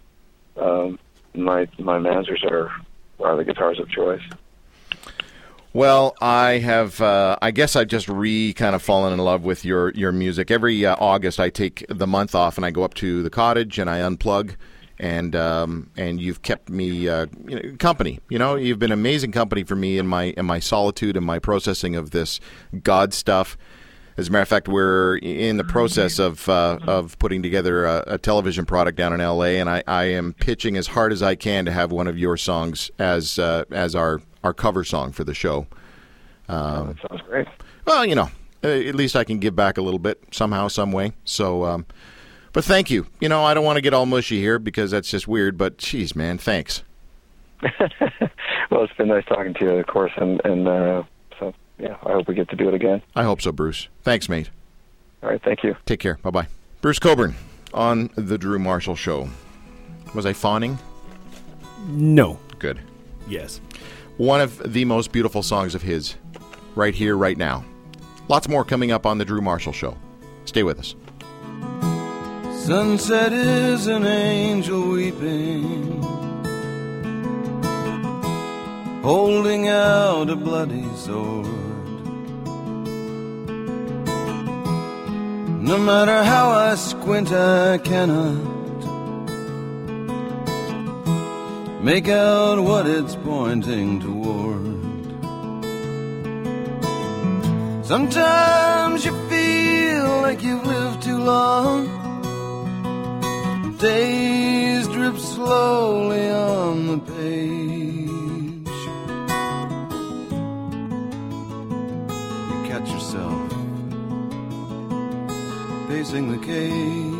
um, 0.56 0.98
my 1.34 1.68
my 1.78 1.98
Manzers 1.98 2.44
are 2.44 2.70
are 3.20 3.36
the 3.36 3.44
guitars 3.44 3.80
of 3.80 3.88
choice. 3.88 4.22
Well, 5.76 6.16
I 6.22 6.52
have. 6.52 7.02
Uh, 7.02 7.36
I 7.42 7.50
guess 7.50 7.76
I've 7.76 7.88
just 7.88 8.08
re 8.08 8.54
kind 8.54 8.74
of 8.74 8.80
fallen 8.80 9.12
in 9.12 9.18
love 9.18 9.44
with 9.44 9.62
your 9.62 9.90
your 9.90 10.10
music. 10.10 10.50
Every 10.50 10.86
uh, 10.86 10.96
August, 10.98 11.38
I 11.38 11.50
take 11.50 11.84
the 11.90 12.06
month 12.06 12.34
off 12.34 12.56
and 12.56 12.64
I 12.64 12.70
go 12.70 12.82
up 12.82 12.94
to 12.94 13.22
the 13.22 13.28
cottage 13.28 13.78
and 13.78 13.90
I 13.90 13.98
unplug. 13.98 14.56
And 14.98 15.36
um, 15.36 15.90
and 15.94 16.18
you've 16.18 16.40
kept 16.40 16.70
me 16.70 17.10
uh, 17.10 17.26
you 17.46 17.60
know, 17.60 17.76
company. 17.76 18.20
You 18.30 18.38
know, 18.38 18.54
you've 18.54 18.78
been 18.78 18.90
amazing 18.90 19.32
company 19.32 19.64
for 19.64 19.76
me 19.76 19.98
in 19.98 20.06
my 20.06 20.32
in 20.38 20.46
my 20.46 20.60
solitude 20.60 21.14
and 21.14 21.26
my 21.26 21.38
processing 21.38 21.94
of 21.94 22.10
this 22.10 22.40
God 22.82 23.12
stuff. 23.12 23.58
As 24.16 24.28
a 24.28 24.32
matter 24.32 24.40
of 24.40 24.48
fact, 24.48 24.68
we're 24.68 25.18
in 25.18 25.58
the 25.58 25.64
process 25.64 26.18
of 26.18 26.48
uh, 26.48 26.78
of 26.86 27.18
putting 27.18 27.42
together 27.42 27.84
a, 27.84 28.02
a, 28.06 28.18
television 28.18 28.64
product 28.64 28.96
down 28.96 29.12
in 29.12 29.20
L.A., 29.20 29.60
and 29.60 29.68
I, 29.68 29.82
I 29.86 30.04
am 30.04 30.32
pitching 30.32 30.78
as 30.78 30.86
hard 30.86 31.12
as 31.12 31.22
I 31.22 31.34
can 31.34 31.66
to 31.66 31.70
have 31.70 31.92
one 31.92 32.06
of 32.06 32.18
your 32.18 32.38
songs 32.38 32.90
as 32.98 33.38
uh, 33.38 33.64
as 33.70 33.94
our 33.94 34.22
our 34.46 34.54
cover 34.54 34.84
song 34.84 35.10
for 35.10 35.24
the 35.24 35.34
show. 35.34 35.66
Um, 36.48 36.58
oh, 36.58 36.84
that 36.86 37.08
sounds 37.08 37.22
great. 37.22 37.48
Well, 37.84 38.06
you 38.06 38.14
know, 38.14 38.30
uh, 38.62 38.68
at 38.68 38.94
least 38.94 39.16
I 39.16 39.24
can 39.24 39.40
give 39.40 39.56
back 39.56 39.76
a 39.76 39.82
little 39.82 39.98
bit 39.98 40.22
somehow, 40.30 40.68
some 40.68 40.92
way. 40.92 41.12
So, 41.24 41.64
um, 41.64 41.84
but 42.52 42.64
thank 42.64 42.88
you. 42.88 43.06
You 43.20 43.28
know, 43.28 43.44
I 43.44 43.54
don't 43.54 43.64
want 43.64 43.76
to 43.76 43.82
get 43.82 43.92
all 43.92 44.06
mushy 44.06 44.38
here 44.38 44.60
because 44.60 44.92
that's 44.92 45.10
just 45.10 45.26
weird. 45.26 45.58
But, 45.58 45.78
geez, 45.78 46.14
man, 46.14 46.38
thanks. 46.38 46.84
well, 48.70 48.84
it's 48.84 48.92
been 48.96 49.08
nice 49.08 49.24
talking 49.24 49.52
to 49.54 49.64
you, 49.64 49.70
of 49.72 49.86
course, 49.86 50.12
and 50.16 50.40
and 50.44 50.68
uh, 50.68 51.02
so 51.40 51.54
yeah, 51.78 51.96
I 52.04 52.12
hope 52.12 52.28
we 52.28 52.34
get 52.34 52.50
to 52.50 52.56
do 52.56 52.68
it 52.68 52.74
again. 52.74 53.00
I 53.16 53.24
hope 53.24 53.40
so, 53.40 53.50
Bruce. 53.50 53.88
Thanks, 54.02 54.28
mate. 54.28 54.50
All 55.22 55.30
right, 55.30 55.42
thank 55.42 55.64
you. 55.64 55.74
Take 55.86 55.98
care. 55.98 56.18
Bye 56.22 56.30
bye. 56.30 56.48
Bruce 56.82 56.98
Coburn 56.98 57.34
on 57.72 58.10
the 58.14 58.36
Drew 58.36 58.58
Marshall 58.58 58.94
Show. 58.94 59.30
Was 60.14 60.26
I 60.26 60.34
fawning? 60.34 60.78
No. 61.88 62.38
Good. 62.58 62.78
Yes 63.26 63.60
one 64.16 64.40
of 64.40 64.72
the 64.72 64.84
most 64.84 65.12
beautiful 65.12 65.42
songs 65.42 65.74
of 65.74 65.82
his, 65.82 66.16
right 66.74 66.94
here, 66.94 67.16
right 67.16 67.36
now. 67.36 67.64
Lots 68.28 68.48
more 68.48 68.64
coming 68.64 68.90
up 68.90 69.06
on 69.06 69.18
The 69.18 69.24
Drew 69.24 69.40
Marshall 69.40 69.72
Show. 69.72 69.96
Stay 70.44 70.62
with 70.62 70.78
us. 70.78 70.94
Sunset 72.64 73.32
is 73.32 73.86
an 73.86 74.04
angel 74.04 74.90
weeping, 74.90 76.02
holding 79.02 79.68
out 79.68 80.28
a 80.30 80.36
bloody 80.36 80.88
sword. 80.96 81.46
No 85.62 85.78
matter 85.78 86.24
how 86.24 86.50
I 86.50 86.74
squint, 86.74 87.30
I 87.32 87.78
cannot 87.78 88.55
make 91.80 92.08
out 92.08 92.58
what 92.60 92.86
it's 92.86 93.16
pointing 93.16 94.00
toward. 94.00 94.76
Sometimes 97.84 99.04
you 99.04 99.12
feel 99.28 100.22
like 100.22 100.42
you've 100.42 100.66
lived 100.66 101.02
too 101.02 101.18
long. 101.18 101.86
Days 103.78 104.88
drip 104.88 105.18
slowly 105.18 106.28
on 106.30 106.86
the 106.88 106.98
page. 106.98 108.08
You 112.50 112.58
catch 112.70 112.88
yourself 112.90 113.46
pacing 115.88 116.32
the 116.32 116.38
cage. 116.44 117.15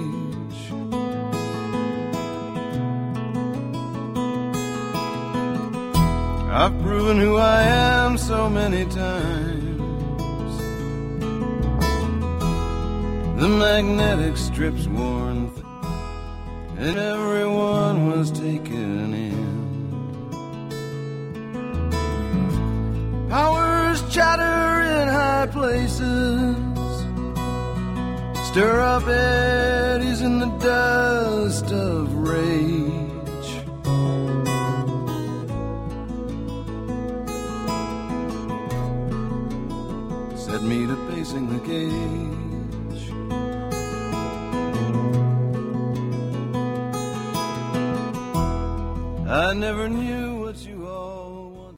I've 6.67 6.83
proven 6.83 7.21
who 7.21 7.37
I 7.37 7.63
am 7.63 8.19
so 8.19 8.51
many 8.51 8.85
times. 8.87 10.59
The 13.41 13.49
magnetic 13.49 14.37
strips 14.37 14.89
worn, 14.89 15.53
and 16.77 16.99
everyone 16.99 18.11
was 18.11 18.33
taken 18.33 19.15
in. 19.15 19.47
Powers 23.31 24.03
chatter 24.13 24.83
in 24.99 25.07
high 25.07 25.47
places, 25.47 26.57
stir 28.49 28.81
up 28.81 29.07
eddies 29.07 30.21
in 30.21 30.41
the 30.41 30.51
dust 30.59 31.71
of 31.71 32.06
cage. 41.67 43.13
I 49.29 49.53
never 49.55 49.89
knew 49.89 50.37
what 50.37 50.57
you 50.59 50.87
all 50.87 51.51
want. 51.51 51.77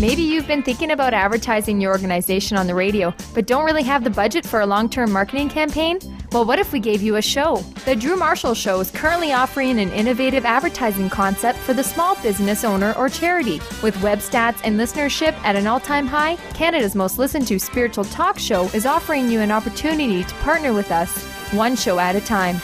Maybe 0.00 0.22
you've 0.22 0.48
been 0.48 0.64
thinking 0.64 0.90
about 0.90 1.14
advertising 1.14 1.80
your 1.80 1.92
organization 1.92 2.56
on 2.56 2.66
the 2.66 2.74
radio, 2.74 3.14
but 3.34 3.46
don't 3.46 3.64
really 3.64 3.84
have 3.84 4.02
the 4.02 4.10
budget 4.10 4.44
for 4.44 4.60
a 4.60 4.66
long 4.66 4.90
term 4.90 5.12
marketing 5.12 5.48
campaign? 5.48 6.00
Well, 6.32 6.44
what 6.44 6.60
if 6.60 6.72
we 6.72 6.78
gave 6.78 7.02
you 7.02 7.16
a 7.16 7.22
show? 7.22 7.56
The 7.84 7.96
Drew 7.96 8.16
Marshall 8.16 8.54
Show 8.54 8.78
is 8.78 8.92
currently 8.92 9.32
offering 9.32 9.80
an 9.80 9.90
innovative 9.90 10.44
advertising 10.44 11.10
concept 11.10 11.58
for 11.58 11.74
the 11.74 11.82
small 11.82 12.14
business 12.22 12.62
owner 12.62 12.92
or 12.92 13.08
charity. 13.08 13.60
With 13.82 14.00
web 14.00 14.20
stats 14.20 14.60
and 14.62 14.78
listenership 14.78 15.32
at 15.42 15.56
an 15.56 15.66
all 15.66 15.80
time 15.80 16.06
high, 16.06 16.36
Canada's 16.54 16.94
most 16.94 17.18
listened 17.18 17.48
to 17.48 17.58
spiritual 17.58 18.04
talk 18.04 18.38
show 18.38 18.66
is 18.66 18.86
offering 18.86 19.28
you 19.28 19.40
an 19.40 19.50
opportunity 19.50 20.22
to 20.22 20.34
partner 20.36 20.72
with 20.72 20.92
us, 20.92 21.24
one 21.52 21.74
show 21.74 21.98
at 21.98 22.14
a 22.14 22.20
time. 22.20 22.60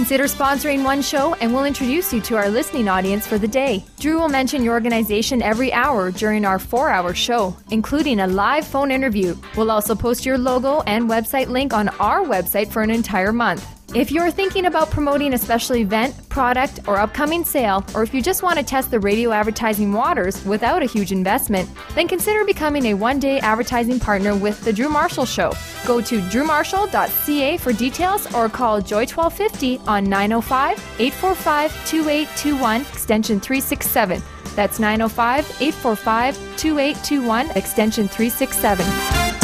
Consider 0.00 0.24
sponsoring 0.24 0.82
one 0.82 1.02
show 1.02 1.34
and 1.42 1.52
we'll 1.52 1.66
introduce 1.66 2.10
you 2.10 2.22
to 2.22 2.34
our 2.34 2.48
listening 2.48 2.88
audience 2.88 3.26
for 3.26 3.36
the 3.36 3.46
day. 3.46 3.84
Drew 3.98 4.18
will 4.18 4.30
mention 4.30 4.64
your 4.64 4.72
organization 4.72 5.42
every 5.42 5.74
hour 5.74 6.10
during 6.10 6.46
our 6.46 6.58
four 6.58 6.88
hour 6.88 7.12
show, 7.12 7.54
including 7.70 8.20
a 8.20 8.26
live 8.26 8.66
phone 8.66 8.90
interview. 8.90 9.36
We'll 9.58 9.70
also 9.70 9.94
post 9.94 10.24
your 10.24 10.38
logo 10.38 10.80
and 10.86 11.06
website 11.06 11.48
link 11.48 11.74
on 11.74 11.90
our 12.00 12.22
website 12.22 12.68
for 12.68 12.80
an 12.80 12.90
entire 12.90 13.30
month. 13.30 13.79
If 13.92 14.12
you're 14.12 14.30
thinking 14.30 14.66
about 14.66 14.88
promoting 14.92 15.34
a 15.34 15.38
special 15.38 15.74
event, 15.74 16.14
product, 16.28 16.78
or 16.86 16.98
upcoming 16.98 17.42
sale, 17.42 17.84
or 17.92 18.04
if 18.04 18.14
you 18.14 18.22
just 18.22 18.40
want 18.40 18.56
to 18.56 18.64
test 18.64 18.92
the 18.92 19.00
radio 19.00 19.32
advertising 19.32 19.92
waters 19.92 20.44
without 20.44 20.80
a 20.80 20.86
huge 20.86 21.10
investment, 21.10 21.68
then 21.96 22.06
consider 22.06 22.44
becoming 22.44 22.86
a 22.86 22.94
one 22.94 23.18
day 23.18 23.40
advertising 23.40 23.98
partner 23.98 24.36
with 24.36 24.62
The 24.64 24.72
Drew 24.72 24.88
Marshall 24.88 25.26
Show. 25.26 25.52
Go 25.86 26.00
to 26.02 26.20
drewmarshall.ca 26.20 27.56
for 27.56 27.72
details 27.72 28.32
or 28.32 28.48
call 28.48 28.80
Joy 28.80 29.06
1250 29.06 29.78
on 29.88 30.04
905 30.04 30.78
845 31.00 31.72
2821, 31.86 32.82
extension 32.82 33.40
367. 33.40 34.22
That's 34.54 34.78
905 34.78 35.44
845 35.60 36.36
2821, 36.56 37.50
extension 37.56 38.06
367. 38.06 39.39